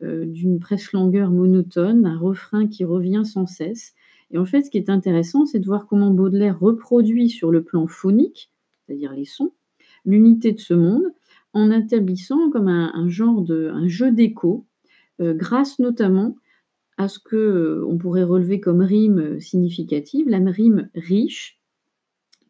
d'une 0.01 0.59
presque 0.59 0.93
langueur 0.93 1.29
monotone, 1.29 2.05
un 2.05 2.17
refrain 2.17 2.67
qui 2.67 2.83
revient 2.83 3.23
sans 3.25 3.45
cesse. 3.45 3.93
Et 4.31 4.37
en 4.37 4.45
fait, 4.45 4.63
ce 4.63 4.69
qui 4.69 4.77
est 4.77 4.89
intéressant, 4.89 5.45
c'est 5.45 5.59
de 5.59 5.65
voir 5.65 5.87
comment 5.87 6.11
Baudelaire 6.11 6.59
reproduit 6.59 7.29
sur 7.29 7.51
le 7.51 7.63
plan 7.63 7.85
phonique, 7.85 8.51
c'est-à-dire 8.85 9.13
les 9.13 9.25
sons, 9.25 9.51
l'unité 10.05 10.51
de 10.51 10.59
ce 10.59 10.73
monde, 10.73 11.03
en 11.53 11.71
établissant 11.71 12.49
comme 12.49 12.67
un, 12.67 13.09
genre 13.09 13.41
de 13.41 13.69
un 13.73 13.87
jeu 13.87 14.11
d'écho, 14.11 14.65
grâce 15.19 15.79
notamment 15.79 16.35
à 16.99 17.07
ce 17.07 17.17
que 17.17 17.37
euh, 17.37 17.85
on 17.87 17.97
pourrait 17.97 18.23
relever 18.23 18.59
comme 18.59 18.81
rime 18.81 19.39
significative, 19.39 20.27
la 20.27 20.39
rime 20.39 20.89
riche 20.93 21.61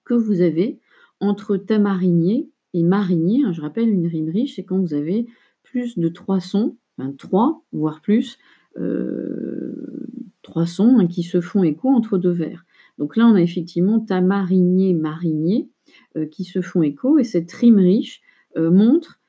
que 0.03 0.15
vous 0.15 0.41
avez 0.41 0.79
entre 1.19 1.55
tamarinier 1.55 2.49
et 2.73 2.81
marinier. 2.81 3.43
Hein, 3.45 3.53
je 3.53 3.61
rappelle, 3.61 3.89
une 3.89 4.07
rime 4.07 4.29
riche, 4.29 4.55
c'est 4.55 4.63
quand 4.63 4.79
vous 4.79 4.95
avez 4.95 5.27
plus 5.61 5.99
de 5.99 6.09
trois 6.09 6.39
sons, 6.39 6.77
enfin 6.97 7.13
trois, 7.15 7.61
voire 7.73 8.01
plus, 8.01 8.39
euh, 8.77 10.09
trois 10.41 10.65
sons 10.65 10.97
hein, 10.97 11.05
qui 11.05 11.21
se 11.21 11.41
font 11.41 11.61
écho 11.61 11.87
entre 11.89 12.17
deux 12.17 12.31
vers. 12.31 12.65
Donc 12.97 13.17
là, 13.17 13.27
on 13.27 13.35
a 13.35 13.41
effectivement 13.43 13.99
tamarinier, 13.99 14.95
marinier 14.95 15.69
euh, 16.17 16.25
qui 16.25 16.43
se 16.43 16.61
font 16.61 16.81
écho, 16.81 17.19
et 17.19 17.23
cette 17.23 17.51
rime 17.51 17.77
riche 17.77 18.21
montre 18.57 19.19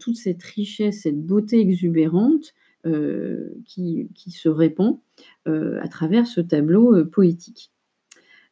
toute 0.00 0.16
cette 0.16 0.42
richesse, 0.42 1.02
cette 1.02 1.24
beauté 1.24 1.60
exubérante 1.60 2.54
euh, 2.84 3.54
qui, 3.64 4.08
se 4.32 4.48
répand 4.48 4.98
euh, 5.46 5.78
à 5.82 5.86
travers 5.86 6.26
ce 6.26 6.40
tableau 6.40 6.96
euh, 6.96 7.04
poétique. 7.04 7.70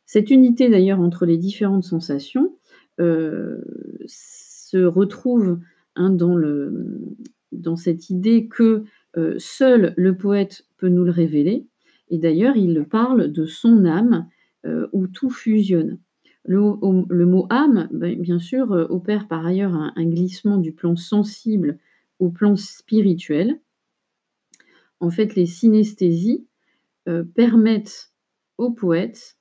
Cette 0.07 0.31
unité 0.31 0.69
d'ailleurs 0.69 1.01
entre 1.01 1.27
les 1.27 1.37
différentes 1.37 1.83
sensations 1.83 2.57
se 4.07 4.85
retrouve 4.85 5.59
hein, 5.97 6.11
dans, 6.11 7.77
cette 7.77 8.11
idée 8.11 8.47
que 8.47 8.85
seul 9.38 9.95
le 9.97 10.16
poète 10.16 10.64
peut 10.77 10.88
nous 10.88 11.05
le 11.05 11.11
révéler, 11.11 11.66
et 12.09 12.19
d'ailleurs 12.19 12.57
il 12.57 12.85
parle 12.85 13.33
de 13.33 13.47
son 13.47 13.85
âme 13.85 14.29
où 14.93 15.09
tout 15.09 15.31
fusionne. 15.31 15.99
Le, 16.45 16.61
mot 17.25 17.47
âme, 17.51 17.88
ben, 17.90 18.21
bien 18.21 18.38
sûr, 18.38 18.71
opère 18.90 19.27
par 19.27 19.45
ailleurs 19.45 19.75
un, 19.75 20.05
glissement 20.05 20.59
du 20.59 20.73
plan 20.73 20.95
sensible 20.95 21.79
au 22.19 22.31
plan 22.31 22.55
spirituel, 22.55 23.61
en 25.01 25.11
fait, 25.11 25.35
les 25.35 25.47
synesthésies 25.47 26.47
euh, 27.09 27.25
permettent 27.25 28.13
au 28.59 28.71
poète 28.71 29.37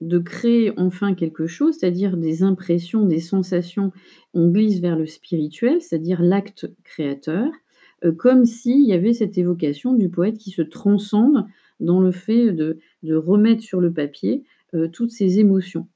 de 0.00 0.18
créer 0.18 0.72
enfin 0.78 1.14
quelque 1.14 1.46
chose, 1.46 1.76
c'est-à-dire 1.78 2.16
des 2.16 2.42
impressions, 2.42 3.04
des 3.04 3.20
sensations. 3.20 3.92
On 4.32 4.48
glisse 4.48 4.80
vers 4.80 4.96
le 4.96 5.06
spirituel, 5.06 5.82
c'est-à-dire 5.82 6.22
l'acte 6.22 6.70
créateur, 6.84 7.50
euh, 8.04 8.12
comme 8.12 8.44
s'il 8.44 8.86
y 8.86 8.92
avait 8.92 9.12
cette 9.12 9.36
évocation 9.36 9.94
du 9.94 10.08
poète 10.08 10.38
qui 10.38 10.50
se 10.50 10.62
transcende 10.62 11.46
dans 11.80 12.00
le 12.00 12.12
fait 12.12 12.52
de, 12.52 12.78
remettre 13.04 13.62
sur 13.62 13.80
le 13.80 13.92
papier 13.92 14.44
euh, 14.74 14.88
toutes 14.88 15.10
ses 15.10 15.38
émotions. 15.38 15.88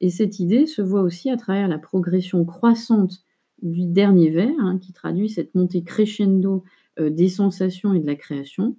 Et 0.00 0.10
cette 0.10 0.40
idée 0.40 0.66
se 0.66 0.82
voit 0.82 1.02
aussi 1.02 1.30
à 1.30 1.36
travers 1.36 1.68
la 1.68 1.78
progression 1.78 2.44
croissante 2.44 3.24
du 3.62 3.86
dernier 3.86 4.30
vers, 4.30 4.52
hein, 4.58 4.78
qui 4.78 4.92
traduit 4.92 5.30
cette 5.30 5.54
montée 5.54 5.82
crescendo 5.82 6.64
des 6.98 7.28
sensations 7.28 7.92
et 7.94 8.00
de 8.00 8.06
la 8.06 8.16
création, 8.16 8.76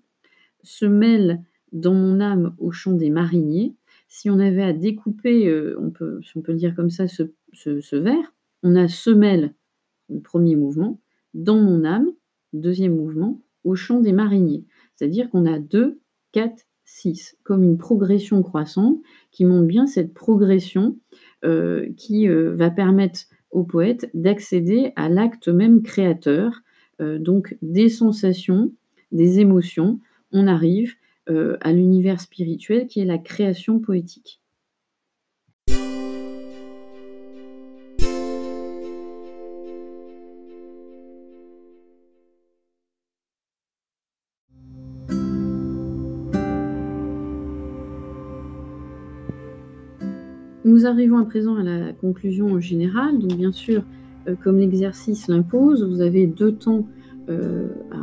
se 0.63 0.85
mêle 0.85 1.41
dans 1.71 1.93
mon 1.93 2.19
âme 2.19 2.55
au 2.59 2.71
chant 2.71 2.93
des 2.93 3.09
mariniers. 3.09 3.75
Si 4.07 4.29
on 4.29 4.39
avait 4.39 4.63
à 4.63 4.73
découper, 4.73 5.47
euh, 5.47 5.75
on 5.79 5.89
peut, 5.89 6.19
si 6.23 6.37
on 6.37 6.41
peut 6.41 6.53
dire 6.53 6.75
comme 6.75 6.89
ça, 6.89 7.07
ce, 7.07 7.95
vers, 7.95 8.33
on 8.63 8.75
a 8.75 8.87
semelle, 8.87 9.53
le 10.09 10.19
premier 10.21 10.55
mouvement, 10.55 10.99
dans 11.33 11.57
mon 11.57 11.83
âme, 11.83 12.11
deuxième 12.53 12.95
mouvement, 12.95 13.41
au 13.63 13.75
chant 13.75 13.99
des 13.99 14.13
mariniers. 14.13 14.65
C'est-à-dire 14.95 15.29
qu'on 15.29 15.45
a 15.45 15.59
2, 15.59 15.99
4, 16.31 16.63
6, 16.85 17.37
comme 17.43 17.63
une 17.63 17.77
progression 17.77 18.41
croissante 18.41 19.01
qui 19.31 19.43
montre 19.43 19.67
bien 19.67 19.87
cette 19.87 20.13
progression 20.13 20.97
euh, 21.43 21.91
qui 21.97 22.27
va 22.29 22.69
permettre 22.69 23.21
au 23.51 23.63
poète 23.63 24.09
d'accéder 24.13 24.93
à 24.95 25.09
l'acte 25.09 25.49
même 25.49 25.81
créateur, 25.81 26.51
euh, 26.53 26.66
donc 26.99 27.57
des 27.61 27.89
sensations, 27.89 28.71
des 29.11 29.39
émotions, 29.39 29.99
on 30.31 30.47
arrive 30.47 30.95
euh, 31.29 31.57
à 31.59 31.73
l'univers 31.73 32.21
spirituel 32.21 32.87
qui 32.87 33.01
est 33.01 33.05
la 33.05 33.17
création 33.17 33.79
poétique. 33.79 34.41
Nous 50.63 50.85
arrivons 50.85 51.17
à 51.17 51.25
présent 51.25 51.55
à 51.57 51.63
la 51.63 51.91
conclusion 51.91 52.59
générale. 52.61 53.19
Donc 53.19 53.37
bien 53.37 53.51
sûr, 53.51 53.81
euh, 53.81 54.06
comme 54.43 54.57
l'exercice 54.57 55.27
l'impose, 55.27 55.83
vous 55.83 56.01
avez 56.01 56.27
deux 56.27 56.53
temps 56.53 56.85
euh, 57.29 57.67
à 57.91 57.97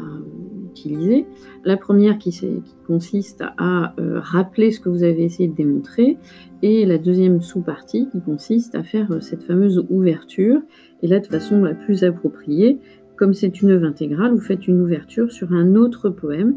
utiliser. 0.71 1.25
La 1.65 1.77
première 1.77 2.19
qui, 2.19 2.39
consiste 2.87 3.43
à 3.57 3.95
euh, 3.99 4.19
rappeler 4.21 4.71
ce 4.71 4.81
que 4.81 4.89
vous 4.89 5.05
avez 5.05 5.23
essayé 5.23 5.49
de 5.49 5.55
démontrer, 5.55 6.19
et 6.63 6.85
la 6.85 6.99
deuxième 6.99 7.41
sous-partie 7.41 8.09
qui 8.11 8.21
consiste 8.21 8.75
à 8.75 8.83
faire 8.83 9.23
cette 9.23 9.45
fameuse 9.45 9.87
ouverture, 9.89 10.61
et 11.03 11.07
là 11.07 11.21
de 11.21 11.27
façon 11.27 11.63
la 11.63 11.75
plus 11.75 12.03
appropriée, 12.03 12.81
comme 13.17 13.33
c'est 13.33 13.63
une 13.63 13.71
œuvre 13.71 13.87
intégrale, 13.87 14.33
vous 14.33 14.41
faites 14.41 14.67
une 14.67 14.81
ouverture 14.81 15.31
sur 15.31 15.53
un 15.53 15.75
autre 15.77 16.11
poème, 16.11 16.57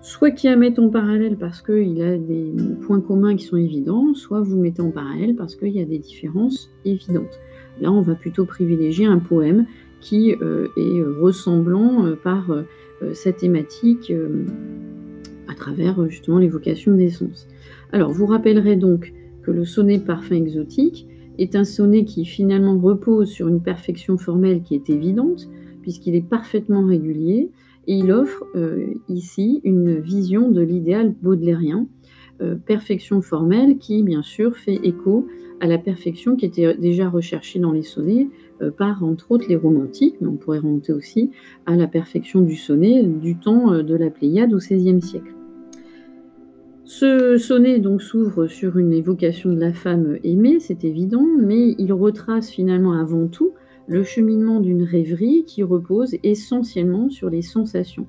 soit 0.00 0.30
qui 0.30 0.48
a 0.48 0.56
mettre 0.56 0.82
en 0.82 0.88
parallèle 0.88 1.36
parce 1.36 1.62
qu'il 1.62 2.00
a 2.02 2.16
des 2.16 2.52
points 2.86 3.00
communs 3.00 3.36
qui 3.36 3.44
sont 3.44 3.56
évidents, 3.56 4.14
soit 4.14 4.40
vous 4.40 4.58
mettez 4.58 4.82
en 4.82 4.90
parallèle 4.90 5.34
parce 5.34 5.56
qu'il 5.56 5.72
y 5.72 5.80
a 5.80 5.84
des 5.84 5.98
différences 5.98 6.70
évidentes. 6.84 7.40
Là, 7.80 7.90
on 7.90 8.00
va 8.00 8.14
plutôt 8.14 8.44
privilégier 8.44 9.06
un 9.06 9.18
poème 9.18 9.66
qui 10.02 10.34
euh, 10.42 10.68
est 10.76 11.02
ressemblant 11.02 12.04
euh, 12.04 12.16
par 12.16 12.50
euh, 12.50 12.64
sa 13.14 13.32
thématique 13.32 14.12
à 15.48 15.54
travers 15.54 16.08
justement 16.08 16.38
l'évocation 16.38 16.94
des 16.94 17.10
sens. 17.10 17.48
Alors, 17.92 18.12
vous 18.12 18.26
rappellerez 18.26 18.76
donc 18.76 19.12
que 19.42 19.50
le 19.50 19.64
sonnet 19.64 19.98
parfum 19.98 20.36
exotique 20.36 21.08
est 21.38 21.56
un 21.56 21.64
sonnet 21.64 22.04
qui 22.04 22.24
finalement 22.24 22.78
repose 22.78 23.28
sur 23.28 23.48
une 23.48 23.60
perfection 23.60 24.18
formelle 24.18 24.62
qui 24.62 24.76
est 24.76 24.88
évidente, 24.88 25.48
puisqu'il 25.80 26.14
est 26.14 26.28
parfaitement 26.28 26.86
régulier, 26.86 27.50
et 27.88 27.94
il 27.94 28.12
offre 28.12 28.44
ici 29.08 29.60
une 29.64 29.98
vision 29.98 30.52
de 30.52 30.60
l'idéal 30.60 31.12
baudelairien, 31.20 31.88
perfection 32.64 33.20
formelle 33.20 33.78
qui, 33.78 34.04
bien 34.04 34.22
sûr, 34.22 34.56
fait 34.56 34.78
écho 34.84 35.26
à 35.62 35.66
la 35.68 35.78
perfection 35.78 36.34
qui 36.34 36.44
était 36.44 36.74
déjà 36.74 37.08
recherchée 37.08 37.60
dans 37.60 37.70
les 37.70 37.82
sonnets 37.82 38.26
euh, 38.60 38.72
par, 38.72 39.04
entre 39.04 39.30
autres, 39.30 39.46
les 39.48 39.56
romantiques, 39.56 40.16
mais 40.20 40.26
on 40.26 40.36
pourrait 40.36 40.58
remonter 40.58 40.92
aussi 40.92 41.30
à 41.66 41.76
la 41.76 41.86
perfection 41.86 42.40
du 42.40 42.56
sonnet 42.56 43.04
du 43.04 43.36
temps 43.36 43.72
euh, 43.72 43.82
de 43.84 43.94
la 43.94 44.10
Pléiade 44.10 44.52
au 44.52 44.58
XVIe 44.58 45.00
siècle. 45.00 45.32
Ce 46.84 47.38
sonnet 47.38 47.78
donc 47.78 48.02
s'ouvre 48.02 48.48
sur 48.48 48.76
une 48.76 48.92
évocation 48.92 49.52
de 49.52 49.60
la 49.60 49.72
femme 49.72 50.18
aimée, 50.24 50.58
c'est 50.58 50.82
évident, 50.82 51.26
mais 51.38 51.76
il 51.78 51.92
retrace 51.92 52.50
finalement 52.50 52.94
avant 52.94 53.28
tout 53.28 53.52
le 53.86 54.02
cheminement 54.02 54.58
d'une 54.58 54.82
rêverie 54.82 55.44
qui 55.46 55.62
repose 55.62 56.16
essentiellement 56.24 57.08
sur 57.08 57.30
les 57.30 57.42
sensations. 57.42 58.06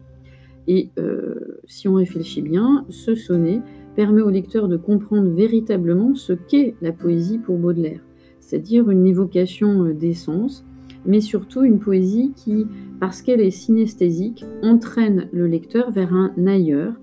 Et 0.67 0.89
euh, 0.97 1.59
si 1.65 1.87
on 1.87 1.95
réfléchit 1.95 2.41
bien, 2.41 2.85
ce 2.89 3.13
sonnet 3.13 3.61
permet 3.95 4.21
au 4.21 4.29
lecteur 4.29 4.67
de 4.67 4.77
comprendre 4.77 5.29
véritablement 5.29 6.15
ce 6.15 6.34
qu'est 6.34 6.75
la 6.82 6.91
poésie 6.91 7.38
pour 7.38 7.58
Baudelaire, 7.58 8.01
c'est-à-dire 8.39 8.89
une 8.89 9.06
évocation 9.06 9.84
euh, 9.84 9.93
des 9.93 10.13
sens, 10.13 10.65
mais 11.06 11.21
surtout 11.21 11.63
une 11.63 11.79
poésie 11.79 12.34
qui, 12.36 12.65
parce 12.99 13.21
qu'elle 13.21 13.41
est 13.41 13.51
synesthésique, 13.51 14.45
entraîne 14.62 15.27
le 15.32 15.47
lecteur 15.47 15.91
vers 15.91 16.13
un 16.13 16.34
ailleurs. 16.47 16.93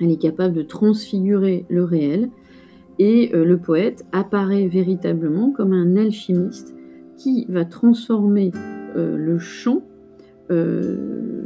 Elle 0.00 0.10
est 0.10 0.20
capable 0.20 0.54
de 0.54 0.62
transfigurer 0.62 1.64
le 1.68 1.84
réel, 1.84 2.30
et 2.98 3.34
euh, 3.34 3.44
le 3.44 3.58
poète 3.58 4.04
apparaît 4.12 4.68
véritablement 4.68 5.50
comme 5.50 5.72
un 5.72 5.96
alchimiste 5.96 6.74
qui 7.16 7.46
va 7.48 7.64
transformer 7.64 8.52
euh, 8.96 9.16
le 9.16 9.38
chant 9.38 9.82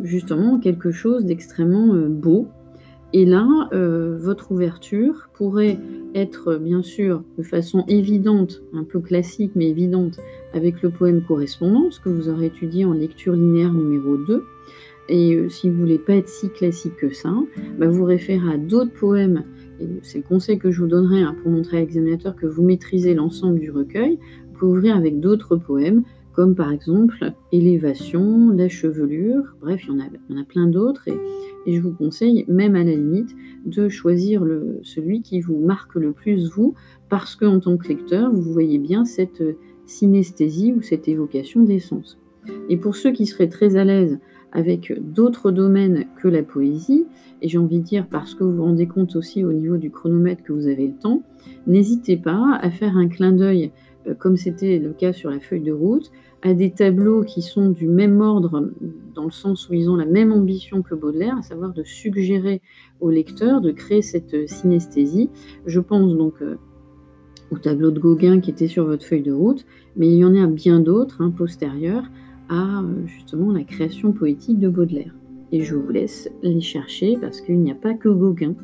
justement 0.03 0.55
en 0.55 0.59
quelque 0.59 0.91
chose 0.91 1.25
d'extrêmement 1.25 1.95
beau, 2.09 2.49
et 3.15 3.25
là, 3.25 3.69
euh, 3.73 4.19
votre 4.21 4.53
ouverture 4.53 5.31
pourrait 5.33 5.79
être 6.15 6.57
bien 6.57 6.83
sûr 6.83 7.23
de 7.39 7.43
façon 7.43 7.85
évidente, 7.89 8.63
un 8.75 8.85
peu 8.85 9.01
classique 9.01 9.53
mais 9.55 9.69
évidente, 9.69 10.19
avec 10.53 10.83
le 10.83 10.91
poème 10.91 11.23
Correspondance 11.23 11.99
que 11.99 12.11
vous 12.11 12.29
aurez 12.29 12.47
étudié 12.47 12.85
en 12.85 12.93
lecture 12.93 13.33
linéaire 13.33 13.73
numéro 13.73 14.19
2, 14.19 14.45
Et 15.09 15.35
euh, 15.35 15.49
si 15.49 15.71
vous 15.71 15.77
ne 15.77 15.81
voulez 15.81 15.99
pas 15.99 16.17
être 16.17 16.29
si 16.29 16.51
classique 16.51 16.97
que 16.97 17.11
ça, 17.11 17.33
bah, 17.79 17.89
vous 17.89 18.05
référez 18.05 18.53
à 18.53 18.59
d'autres 18.59 18.93
poèmes. 18.93 19.45
C'est 20.03 20.19
le 20.19 20.25
conseil 20.25 20.59
que 20.59 20.71
je 20.71 20.83
vous 20.83 20.89
donnerai 20.89 21.23
hein, 21.23 21.37
pour 21.43 21.51
montrer 21.51 21.79
à 21.79 21.81
l'examinateur 21.81 22.37
que 22.37 22.47
vous 22.47 22.63
maîtrisez 22.63 23.15
l'ensemble 23.15 23.61
du 23.61 23.71
recueil. 23.71 24.19
Vous 24.53 24.59
pouvez 24.59 24.73
ouvrir 24.73 24.97
avec 24.97 25.21
d'autres 25.21 25.57
poèmes, 25.57 26.03
comme 26.39 26.55
par 26.55 26.71
exemple 26.71 27.33
Élévation, 27.51 28.51
La 28.51 28.69
chevelure, 28.69 29.57
bref, 29.61 29.81
il 29.83 29.89
y 29.89 29.91
en 29.91 29.99
a, 29.99 30.05
y 30.05 30.39
en 30.39 30.41
a 30.41 30.45
plein 30.45 30.69
d'autres. 30.69 31.09
Et, 31.09 31.75
je 31.75 31.81
vous 31.81 31.91
conseille, 31.91 32.45
même 32.47 32.77
à 32.77 32.85
la 32.85 32.93
limite, 32.93 33.35
de 33.67 33.89
choisir 33.89 34.45
celui 34.85 35.21
qui 35.21 35.41
vous 35.41 35.59
marque 35.59 35.97
le 35.97 36.13
plus, 36.13 36.49
vous, 36.49 36.75
parce 37.09 37.35
qu'en 37.35 37.59
tant 37.59 37.77
que 37.77 37.89
lecteur, 37.89 38.33
vous 38.33 38.53
voyez 38.53 38.79
bien 38.79 39.05
cette 39.05 39.43
synesthésie 39.87 40.73
ou 40.73 40.81
cette 40.81 41.09
évocation 41.09 41.65
des 41.65 41.81
sens. 41.81 42.21
Et 42.69 42.77
pour 42.77 42.95
ceux 42.95 43.11
qui 43.11 43.27
seraient 43.27 43.49
très 43.49 43.75
à 43.75 43.83
l'aise 43.83 44.21
avec 44.53 44.93
d'autres 45.13 45.51
domaines 45.51 46.07
que 46.23 46.29
la 46.29 46.45
poésie, 46.45 47.05
et 47.43 47.49
j'ai 47.49 47.59
envie 47.59 47.81
de 47.81 47.85
dire 47.85 48.07
parce 48.09 48.37
que 48.37 48.45
vous 48.45 48.53
vous 48.53 48.63
rendez 48.63 48.87
compte 48.87 49.17
aussi 49.17 49.45
au 49.45 49.53
niveau 49.53 49.77
du 49.77 49.91
chronomètre 49.91 50.45
que 50.45 50.53
vous 50.53 50.69
avez 50.69 50.87
le 50.87 50.95
temps, 50.95 51.25
n'hésitez 51.67 52.17
pas 52.17 52.61
à 52.63 52.71
faire 52.71 52.97
un 52.97 53.09
clin 53.09 53.33
d'œil, 53.33 53.73
euh, 54.07 54.15
comme 54.15 54.37
c'était 54.37 54.79
le 54.79 54.93
cas 54.93 55.13
sur 55.13 55.31
la 55.31 55.41
feuille 55.41 55.63
de 55.63 55.73
route, 55.73 56.11
à 56.43 56.55
des 56.55 56.71
tableaux 56.71 57.23
qui 57.23 57.43
sont 57.43 57.71
du 57.71 57.89
même 57.89 58.21
ordre, 58.21 58.71
dans 59.15 59.25
le 59.25 59.31
sens 59.31 59.69
où 59.69 59.75
ils 59.75 59.91
ont 59.91 59.97
la 59.97 60.07
même 60.07 60.33
ambition 60.33 60.83
que 60.83 60.95
Baudelaire, 60.95 61.37
à 61.37 61.43
savoir 61.43 61.73
de 61.73 61.83
suggérer 61.83 62.63
au 63.01 63.11
lecteur 63.11 63.61
de 63.61 63.73
créer 63.73 64.03
cette 64.03 64.49
synesthésie. 64.49 65.31
Je 65.67 65.81
pense 65.81 66.17
donc 66.17 66.35
euh, 66.43 66.57
au 67.51 67.59
tableau 67.59 67.91
de 67.91 67.99
Gauguin 67.99 68.41
qui 68.41 68.51
était 68.51 68.69
sur 68.69 68.85
votre 68.85 69.05
feuille 69.05 69.23
de 69.23 69.33
route, 69.33 69.67
mais 69.97 70.09
il 70.09 70.17
y 70.17 70.25
en 70.25 70.35
a 70.35 70.47
bien 70.47 70.81
d'autres 70.81 71.23
hein, 71.23 71.31
postérieurs 71.31 72.05
à 72.49 72.83
euh, 72.83 73.07
justement 73.07 73.53
la 73.53 73.65
création 73.65 74.13
poétique 74.13 74.59
de 74.59 74.69
Baudelaire. 74.69 75.15
Et 75.51 75.63
je 75.63 75.75
vous 75.75 75.91
laisse 75.91 76.31
les 76.43 76.61
chercher 76.61 77.17
parce 77.21 77.41
qu'il 77.41 77.59
n'y 77.61 77.73
a 77.73 77.75
pas 77.75 77.95
que 77.95 78.09
Gauguin 78.09 78.55